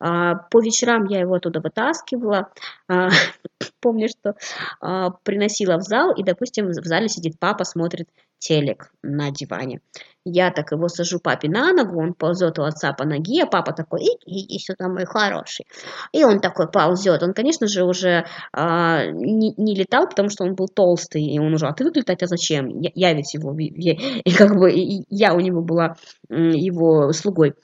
А, 0.00 0.34
по 0.34 0.60
вечерам 0.60 1.04
я 1.06 1.20
его 1.20 1.34
оттуда 1.34 1.60
вытаскивала. 1.60 2.50
А, 2.88 3.08
помню, 3.80 4.08
что 4.08 4.34
а, 4.80 5.10
приносила 5.22 5.78
в 5.78 5.82
зал, 5.82 6.12
и, 6.12 6.22
допустим, 6.22 6.68
в 6.68 6.84
зале 6.84 7.08
сидит 7.08 7.38
папа, 7.38 7.64
смотрит 7.64 8.08
телек 8.38 8.90
на 9.02 9.30
диване. 9.30 9.80
Я 10.24 10.50
так 10.50 10.72
его 10.72 10.88
сажу 10.88 11.20
папе 11.20 11.48
на 11.48 11.72
ногу, 11.72 12.00
он 12.00 12.12
ползет 12.12 12.58
у 12.58 12.62
отца 12.62 12.92
по 12.92 13.04
ноге, 13.04 13.44
а 13.44 13.46
папа 13.46 13.72
такой, 13.72 14.00
иди, 14.02 14.18
иди 14.26 14.58
сюда, 14.58 14.88
мой 14.88 15.06
хороший. 15.06 15.66
И 16.12 16.22
он 16.22 16.40
такой 16.40 16.70
ползет. 16.70 17.22
Он, 17.22 17.32
конечно 17.32 17.66
же, 17.66 17.84
уже 17.84 18.26
а, 18.52 19.06
не, 19.06 19.54
не 19.56 19.74
летал, 19.74 20.08
потому 20.08 20.28
что 20.28 20.44
он 20.44 20.54
был 20.54 20.68
толстый, 20.68 21.22
и 21.22 21.38
он 21.38 21.54
уже 21.54 21.66
отвык 21.66 21.96
летать, 21.96 22.22
а 22.22 22.26
зачем? 22.26 22.68
Я, 22.80 22.90
я 22.94 23.14
ведь 23.14 23.32
его, 23.32 23.54
я, 23.58 23.92
и 24.24 24.30
как 24.32 24.56
бы 24.56 24.70
я 24.70 25.34
у 25.34 25.40
него 25.40 25.62
была 25.62 25.96
его 26.28 27.12
слугой. 27.12 27.54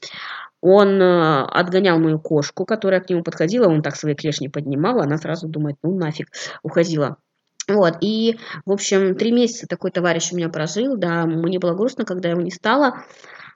Он 0.67 0.99
э, 1.03 1.43
отгонял 1.43 1.99
мою 1.99 2.19
кошку, 2.19 2.65
которая 2.65 3.01
к 3.01 3.11
нему 3.11 3.23
подходила, 3.23 3.69
он 3.69 3.83
так 3.83 3.97
свои 3.97 4.15
клешни 4.15 4.49
поднимал, 4.49 5.01
она 5.01 5.19
сразу 5.19 5.47
думает, 5.47 5.77
ну 5.83 5.95
нафиг, 5.95 6.29
уходила. 6.63 7.19
Вот, 7.69 7.99
и, 8.03 8.39
в 8.67 8.73
общем, 8.73 9.15
три 9.15 9.33
месяца 9.33 9.67
такой 9.67 9.91
товарищ 9.91 10.33
у 10.33 10.37
меня 10.37 10.49
прожил, 10.49 10.97
да, 10.97 11.25
мне 11.25 11.59
было 11.59 11.75
грустно, 11.75 12.05
когда 12.05 12.29
его 12.29 12.41
не 12.41 12.51
стало. 12.51 13.05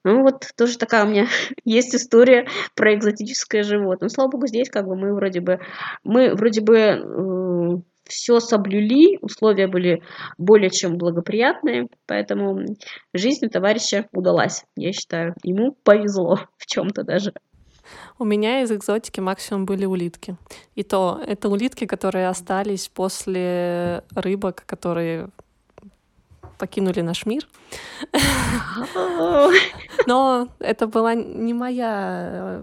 Ну, 0.05 0.23
вот 0.23 0.47
тоже 0.57 0.79
такая 0.79 1.05
у 1.05 1.09
меня 1.09 1.27
есть 1.65 1.95
история 1.95 2.47
про 2.75 2.95
экзотическое 2.95 3.63
животное. 3.63 4.07
Ну, 4.07 4.09
слава 4.09 4.31
богу, 4.31 4.47
здесь 4.47 4.71
как 4.71 4.87
бы 4.87 4.97
мы 4.97 5.15
вроде 5.15 5.41
бы, 5.41 5.61
мы 6.05 6.35
вроде 6.35 6.61
бы 6.61 6.77
э, 6.77 7.77
все 8.05 8.41
соблюли, 8.41 9.19
условия 9.21 9.67
были 9.67 10.03
более 10.39 10.71
чем 10.71 10.97
благоприятные, 10.97 11.89
поэтому 12.07 12.61
жизнь 13.13 13.49
товарища 13.49 14.07
удалась, 14.13 14.65
я 14.77 14.93
считаю. 14.93 15.35
Ему 15.43 15.77
повезло 15.85 16.41
в 16.57 16.67
чем-то 16.67 17.03
даже. 17.05 17.33
У 18.19 18.25
меня 18.25 18.63
из 18.63 18.73
экзотики 18.73 19.21
максимум 19.21 19.65
были 19.65 19.85
улитки. 19.85 20.37
И 20.75 20.83
то, 20.83 21.21
это 21.27 21.49
улитки, 21.49 21.87
которые 21.87 22.29
остались 22.29 22.89
после 22.89 24.03
рыбок, 24.15 24.65
которые 24.67 25.29
покинули 26.59 27.01
наш 27.01 27.27
мир. 27.27 27.47
Но 30.07 30.49
это 30.59 30.87
была 30.87 31.15
не 31.15 31.55
моя 31.55 32.61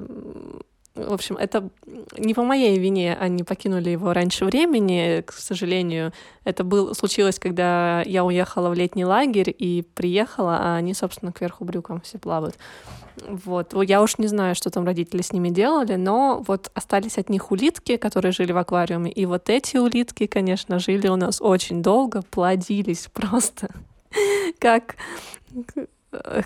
в 0.95 1.13
общем, 1.13 1.35
это 1.35 1.69
не 2.17 2.33
по 2.33 2.43
моей 2.43 2.79
вине 2.79 3.17
они 3.19 3.43
покинули 3.43 3.89
его 3.89 4.13
раньше 4.13 4.45
времени, 4.45 5.21
к 5.25 5.33
сожалению. 5.33 6.13
Это 6.45 6.63
был, 6.63 6.95
случилось, 6.95 7.37
когда 7.37 8.01
я 8.03 8.23
уехала 8.23 8.69
в 8.69 8.73
летний 8.73 9.05
лагерь 9.05 9.53
и 9.57 9.83
приехала, 9.93 10.57
а 10.59 10.75
они, 10.77 10.93
собственно, 10.93 11.33
кверху 11.33 11.65
брюком 11.65 11.99
все 12.01 12.17
плавают. 12.17 12.57
Вот. 13.27 13.73
Я 13.83 14.01
уж 14.01 14.17
не 14.17 14.27
знаю, 14.27 14.55
что 14.55 14.69
там 14.69 14.85
родители 14.85 15.21
с 15.21 15.33
ними 15.33 15.49
делали, 15.49 15.95
но 15.95 16.43
вот 16.47 16.71
остались 16.73 17.17
от 17.17 17.29
них 17.29 17.51
улитки, 17.51 17.97
которые 17.97 18.31
жили 18.31 18.53
в 18.53 18.57
аквариуме. 18.57 19.11
И 19.11 19.25
вот 19.25 19.49
эти 19.49 19.77
улитки, 19.77 20.27
конечно, 20.27 20.79
жили 20.79 21.07
у 21.07 21.15
нас 21.17 21.41
очень 21.41 21.81
долго, 21.81 22.21
плодились 22.21 23.09
просто 23.13 23.69
как 24.59 24.95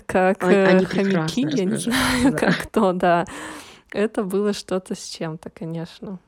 как 0.06 0.42
они 0.42 0.84
хомяки, 0.84 1.46
я 1.56 1.64
не 1.64 1.76
знаю, 1.76 2.36
как 2.36 2.56
кто, 2.58 2.92
да. 2.92 3.24
Это 3.92 4.22
было 4.22 4.52
что-то 4.52 4.94
с 4.94 5.04
чем-то, 5.08 5.50
конечно. 5.50 6.18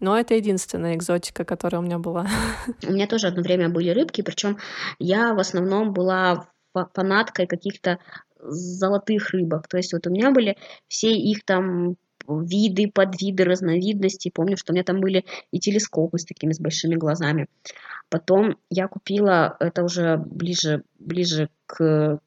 Но 0.00 0.18
это 0.18 0.34
единственная 0.34 0.94
экзотика, 0.94 1.44
которая 1.44 1.80
у 1.80 1.84
меня 1.84 1.98
была. 1.98 2.26
У 2.86 2.92
меня 2.92 3.06
тоже 3.06 3.28
одно 3.28 3.42
время 3.42 3.68
были 3.68 3.90
рыбки, 3.90 4.22
причем 4.22 4.58
я 4.98 5.32
в 5.34 5.38
основном 5.38 5.92
была 5.92 6.46
фанаткой 6.92 7.46
каких-то 7.46 7.98
золотых 8.38 9.30
рыбок. 9.30 9.68
То 9.68 9.78
есть 9.78 9.92
вот 9.94 10.06
у 10.06 10.10
меня 10.10 10.30
были 10.30 10.58
все 10.88 11.14
их 11.14 11.44
там 11.44 11.96
виды, 12.28 12.90
подвиды, 12.92 13.44
разновидности. 13.44 14.30
Помню, 14.34 14.56
что 14.56 14.72
у 14.72 14.74
меня 14.74 14.84
там 14.84 15.00
были 15.00 15.24
и 15.50 15.58
телескопы 15.58 16.18
с 16.18 16.24
такими 16.24 16.52
с 16.52 16.60
большими 16.60 16.96
глазами. 16.96 17.48
Потом 18.10 18.58
я 18.68 18.88
купила, 18.88 19.56
это 19.60 19.82
уже 19.82 20.18
ближе, 20.18 20.82
ближе 20.98 21.48
к 21.66 22.20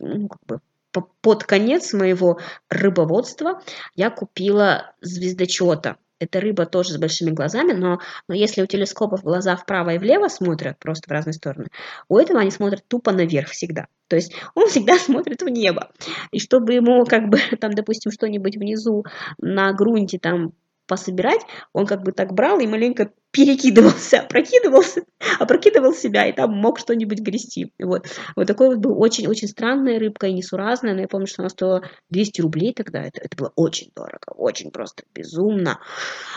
ну, 0.00 0.28
как 0.28 0.40
бы 0.46 0.60
под 0.92 1.44
конец 1.44 1.92
моего 1.92 2.38
рыбоводства 2.68 3.62
я 3.94 4.10
купила 4.10 4.94
звездочета. 5.00 5.96
Это 6.18 6.40
рыба 6.40 6.66
тоже 6.66 6.92
с 6.92 6.98
большими 6.98 7.30
глазами, 7.30 7.72
но, 7.72 7.98
но 8.28 8.34
если 8.34 8.62
у 8.62 8.66
телескопов 8.66 9.24
глаза 9.24 9.56
вправо 9.56 9.90
и 9.90 9.98
влево 9.98 10.28
смотрят, 10.28 10.78
просто 10.78 11.08
в 11.08 11.10
разные 11.10 11.32
стороны, 11.32 11.66
у 12.08 12.16
этого 12.16 12.38
они 12.38 12.52
смотрят 12.52 12.86
тупо 12.86 13.10
наверх 13.10 13.48
всегда. 13.48 13.88
То 14.06 14.14
есть 14.14 14.32
он 14.54 14.68
всегда 14.68 14.98
смотрит 14.98 15.42
в 15.42 15.48
небо. 15.48 15.90
И 16.30 16.38
чтобы 16.38 16.74
ему, 16.74 17.04
как 17.06 17.28
бы, 17.28 17.38
там, 17.60 17.72
допустим, 17.72 18.12
что-нибудь 18.12 18.56
внизу 18.56 19.04
на 19.38 19.72
грунте 19.72 20.20
там 20.20 20.52
пособирать, 20.86 21.40
он 21.72 21.86
как 21.86 22.02
бы 22.02 22.12
так 22.12 22.32
брал 22.32 22.60
и 22.60 22.66
маленько 22.66 23.12
перекидывался, 23.30 24.26
прокидывался, 24.28 25.02
опрокидывал 25.38 25.94
себя, 25.94 26.26
и 26.26 26.32
там 26.32 26.52
мог 26.52 26.78
что-нибудь 26.78 27.20
грести. 27.20 27.72
Вот. 27.82 28.06
Вот 28.36 28.46
такой 28.46 28.68
вот 28.68 28.78
был 28.78 29.00
очень-очень 29.00 29.48
странная 29.48 29.98
рыбка 29.98 30.26
и 30.26 30.32
несуразная, 30.32 30.94
но 30.94 31.00
я 31.00 31.08
помню, 31.08 31.26
что 31.26 31.42
она 31.42 31.48
стоила 31.48 31.82
200 32.10 32.40
рублей 32.42 32.74
тогда, 32.74 33.02
это, 33.02 33.20
это 33.20 33.36
было 33.36 33.52
очень 33.56 33.90
дорого, 33.94 34.32
очень 34.36 34.70
просто 34.70 35.04
безумно. 35.14 35.80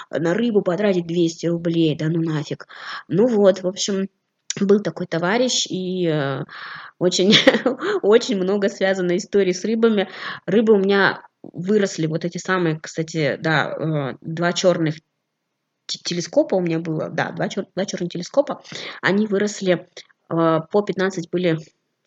На 0.09 0.33
рыбу 0.33 0.61
потратить 0.61 1.07
200 1.07 1.47
рублей, 1.47 1.95
да 1.95 2.07
ну 2.07 2.21
нафиг. 2.21 2.67
Ну 3.07 3.27
вот, 3.27 3.61
в 3.61 3.67
общем, 3.67 4.07
был 4.61 4.81
такой 4.81 5.05
товарищ, 5.07 5.67
и 5.69 6.07
э, 6.07 6.43
очень, 6.97 7.33
очень 8.01 8.37
много 8.37 8.69
связано 8.69 9.17
историй 9.17 9.53
с 9.53 9.65
рыбами. 9.65 10.07
Рыбы 10.45 10.73
у 10.73 10.77
меня 10.77 11.23
выросли, 11.53 12.07
вот 12.07 12.25
эти 12.25 12.37
самые, 12.37 12.79
кстати, 12.79 13.37
да, 13.41 13.71
э, 13.71 14.17
два 14.21 14.53
черных 14.53 14.95
телескопа 15.87 16.55
у 16.55 16.61
меня 16.61 16.79
было, 16.79 17.09
да, 17.09 17.31
два, 17.31 17.47
чер, 17.49 17.67
два 17.75 17.85
черных 17.85 18.11
телескопа, 18.11 18.61
они 19.01 19.27
выросли 19.27 19.73
э, 20.29 20.59
по 20.71 20.81
15 20.81 21.29
были 21.29 21.57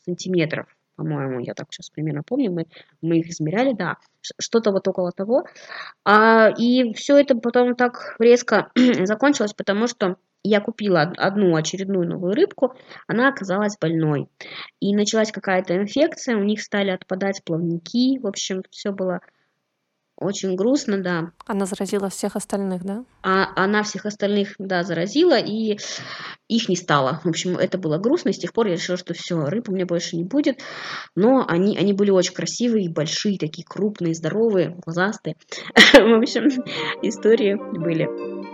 сантиметров, 0.04 0.66
по-моему, 0.98 1.38
я 1.38 1.54
так 1.54 1.68
сейчас 1.70 1.90
примерно 1.90 2.24
помню, 2.24 2.50
мы, 2.50 2.66
мы 3.00 3.18
их 3.18 3.28
измеряли, 3.28 3.72
да, 3.72 3.98
что-то 4.20 4.72
вот 4.72 4.88
около 4.88 5.12
того. 5.12 5.44
А, 6.04 6.50
и 6.58 6.92
все 6.94 7.16
это 7.16 7.36
потом 7.36 7.76
так 7.76 8.16
резко 8.18 8.72
закончилось, 9.04 9.54
потому 9.54 9.86
что 9.86 10.16
я 10.42 10.60
купила 10.60 11.02
одну 11.02 11.54
очередную 11.54 12.08
новую 12.08 12.34
рыбку, 12.34 12.74
она 13.06 13.28
оказалась 13.28 13.76
больной. 13.80 14.28
И 14.80 14.94
началась 14.94 15.32
какая-то 15.32 15.76
инфекция, 15.76 16.36
у 16.36 16.44
них 16.44 16.62
стали 16.62 16.90
отпадать 16.90 17.42
плавники, 17.44 18.18
в 18.18 18.26
общем, 18.26 18.62
все 18.70 18.92
было 18.92 19.20
очень 20.20 20.56
грустно, 20.56 21.00
да. 21.00 21.30
Она 21.46 21.64
заразила 21.64 22.08
всех 22.08 22.34
остальных, 22.34 22.84
да? 22.84 23.04
А 23.22 23.50
она 23.54 23.84
всех 23.84 24.04
остальных, 24.04 24.54
да, 24.58 24.82
заразила, 24.82 25.38
и 25.38 25.78
их 26.48 26.68
не 26.68 26.74
стало. 26.74 27.20
В 27.22 27.28
общем, 27.28 27.56
это 27.56 27.78
было 27.78 27.98
грустно, 27.98 28.30
и 28.30 28.32
с 28.32 28.38
тех 28.38 28.52
пор 28.52 28.66
я 28.66 28.74
решила, 28.74 28.98
что 28.98 29.14
все, 29.14 29.44
рыб 29.44 29.68
у 29.68 29.72
меня 29.72 29.86
больше 29.86 30.16
не 30.16 30.24
будет. 30.24 30.58
Но 31.14 31.44
они, 31.46 31.78
они 31.78 31.92
были 31.92 32.10
очень 32.10 32.34
красивые, 32.34 32.90
большие, 32.90 33.38
такие 33.38 33.64
крупные, 33.64 34.14
здоровые, 34.14 34.76
глазастые. 34.84 35.36
В 35.92 36.18
общем, 36.18 36.48
истории 37.02 37.54
были. 37.78 38.47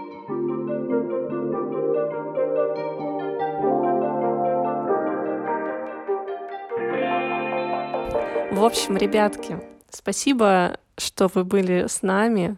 В 8.54 8.62
общем, 8.64 8.96
ребятки, 8.96 9.58
спасибо, 9.90 10.78
что 10.96 11.28
вы 11.34 11.42
были 11.44 11.86
с 11.88 12.02
нами. 12.02 12.56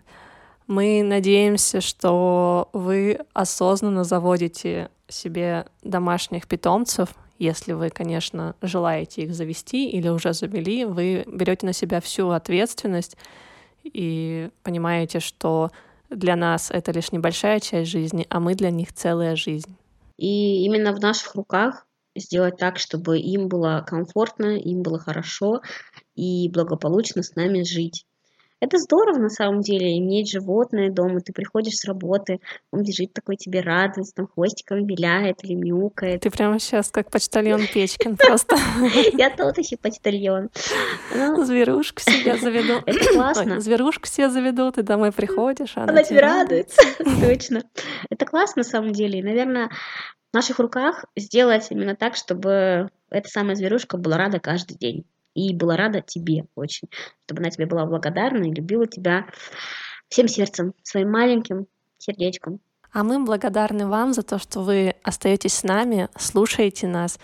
Мы 0.67 1.03
надеемся, 1.03 1.81
что 1.81 2.69
вы 2.75 3.21
осознанно 3.33 4.05
заводите 4.05 4.91
себе 5.09 5.65
домашних 5.83 6.47
питомцев. 6.49 7.09
Если 7.39 7.73
вы, 7.73 7.89
конечно, 7.89 8.55
желаете 8.61 9.23
их 9.23 9.35
завести 9.35 9.89
или 9.89 10.11
уже 10.11 10.35
завели, 10.35 10.85
вы 10.85 11.25
берете 11.27 11.65
на 11.65 11.73
себя 11.73 12.03
всю 12.03 12.29
ответственность 12.29 13.17
и 13.83 14.51
понимаете, 14.63 15.21
что 15.21 15.71
для 16.11 16.37
нас 16.37 16.71
это 16.71 16.93
лишь 16.93 17.11
небольшая 17.11 17.59
часть 17.59 17.91
жизни, 17.91 18.27
а 18.29 18.39
мы 18.39 18.55
для 18.55 18.71
них 18.71 18.93
целая 18.93 19.35
жизнь. 19.35 19.75
И 20.19 20.63
именно 20.67 20.93
в 20.93 21.01
наших 21.01 21.35
руках 21.37 21.87
сделать 22.17 22.57
так, 22.57 22.79
чтобы 22.79 23.19
им 23.19 23.49
было 23.49 23.85
комфортно, 23.87 24.57
им 24.57 24.83
было 24.83 24.99
хорошо 24.99 25.63
и 26.15 26.49
благополучно 26.51 27.23
с 27.23 27.35
нами 27.37 27.63
жить. 27.63 28.07
Это 28.59 28.79
здорово 28.79 29.19
на 29.19 29.29
самом 29.29 29.61
деле, 29.61 29.99
иметь 29.99 30.31
животное 30.31 30.91
дома. 30.91 31.21
Ты 31.21 31.35
приходишь 31.35 31.75
с 31.75 31.85
работы, 31.85 32.41
он 32.73 32.85
бежит 32.85 33.13
такой 33.13 33.37
тебе 33.37 33.61
радуется, 33.61 34.15
там 34.15 34.29
хвостиком 34.29 34.87
виляет 34.87 35.45
или 35.45 35.53
мяукает. 35.53 36.23
Ты 36.23 36.31
прямо 36.31 36.59
сейчас 36.59 36.91
как 36.91 37.11
почтальон 37.11 37.67
Печкин 37.75 38.17
просто. 38.17 38.57
Я 39.13 39.29
тот 39.29 39.59
еще 39.59 39.77
почтальон. 39.77 40.49
Ну, 41.15 41.45
зверушку 41.45 42.01
себе 42.01 42.37
заведу. 42.41 42.83
Это 42.87 43.13
классно. 43.13 43.61
Зверушку 43.61 44.07
себе 44.07 44.31
заведу, 44.31 44.73
ты 44.73 44.83
домой 44.83 45.13
приходишь, 45.13 45.77
она 45.77 46.03
тебе 46.03 46.21
радуется. 46.21 46.81
Точно. 47.21 47.63
Это 48.09 48.25
классно 48.25 48.61
на 48.61 48.65
самом 48.65 48.93
деле. 48.93 49.23
Наверное, 49.23 49.71
в 50.33 50.35
наших 50.35 50.59
руках 50.59 51.05
сделать 51.17 51.67
именно 51.71 51.97
так, 51.97 52.17
чтобы 52.17 52.91
эта 53.11 53.29
самая 53.29 53.55
зверушка 53.55 53.97
была 53.97 54.17
рада 54.17 54.41
каждый 54.41 54.77
день 54.77 55.05
и 55.35 55.55
была 55.55 55.77
рада 55.77 56.01
тебе 56.01 56.47
очень, 56.55 56.89
чтобы 57.25 57.41
она 57.41 57.51
тебе 57.51 57.67
была 57.67 57.85
благодарна 57.87 58.45
и 58.45 58.55
любила 58.55 58.87
тебя 58.87 59.27
всем 60.09 60.29
сердцем, 60.29 60.73
своим 60.83 61.11
маленьким 61.11 61.67
сердечком. 61.99 62.61
А 62.93 63.05
мы 63.05 63.23
благодарны 63.23 63.87
вам 63.87 64.15
за 64.15 64.23
то, 64.23 64.39
что 64.39 64.61
вы 64.61 64.95
остаетесь 65.03 65.55
с 65.55 65.63
нами, 65.63 66.09
слушаете 66.19 66.87
нас, 66.87 67.19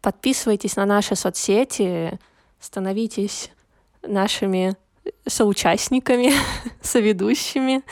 подписывайтесь 0.00 0.76
на 0.76 0.86
наши 0.86 1.14
соцсети, 1.14 2.18
становитесь 2.58 3.50
нашими 4.02 4.76
соучастниками, 5.26 6.32
соведущими. 6.82 7.82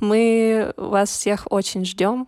Мы 0.00 0.72
вас 0.76 1.10
всех 1.10 1.46
очень 1.50 1.84
ждем. 1.84 2.26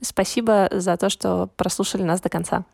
Спасибо 0.00 0.68
за 0.70 0.96
то, 0.96 1.08
что 1.08 1.48
прослушали 1.56 2.02
нас 2.02 2.20
до 2.20 2.28
конца. 2.28 2.64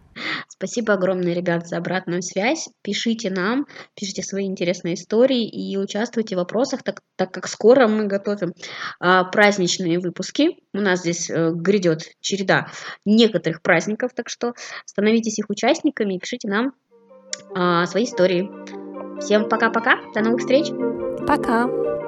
Спасибо 0.48 0.94
огромное, 0.94 1.32
ребят, 1.32 1.66
за 1.66 1.78
обратную 1.78 2.22
связь. 2.22 2.68
Пишите 2.82 3.30
нам, 3.30 3.66
пишите 3.94 4.22
свои 4.22 4.46
интересные 4.46 4.94
истории 4.94 5.48
и 5.48 5.76
участвуйте 5.76 6.34
в 6.34 6.38
вопросах, 6.38 6.82
так, 6.82 7.00
так 7.16 7.32
как 7.32 7.48
скоро 7.48 7.88
мы 7.88 8.06
готовим 8.06 8.52
а, 9.00 9.24
праздничные 9.24 9.98
выпуски. 9.98 10.58
У 10.74 10.78
нас 10.78 11.00
здесь 11.00 11.30
а, 11.30 11.50
грядет 11.52 12.02
череда 12.20 12.68
некоторых 13.04 13.62
праздников, 13.62 14.12
так 14.14 14.28
что 14.28 14.52
становитесь 14.84 15.38
их 15.38 15.48
участниками 15.48 16.14
и 16.14 16.18
пишите 16.18 16.48
нам 16.48 16.72
а, 17.54 17.86
свои 17.86 18.04
истории. 18.04 18.50
Всем 19.20 19.48
пока-пока, 19.48 19.98
до 20.14 20.20
новых 20.20 20.40
встреч. 20.40 20.68
Пока. 21.26 22.01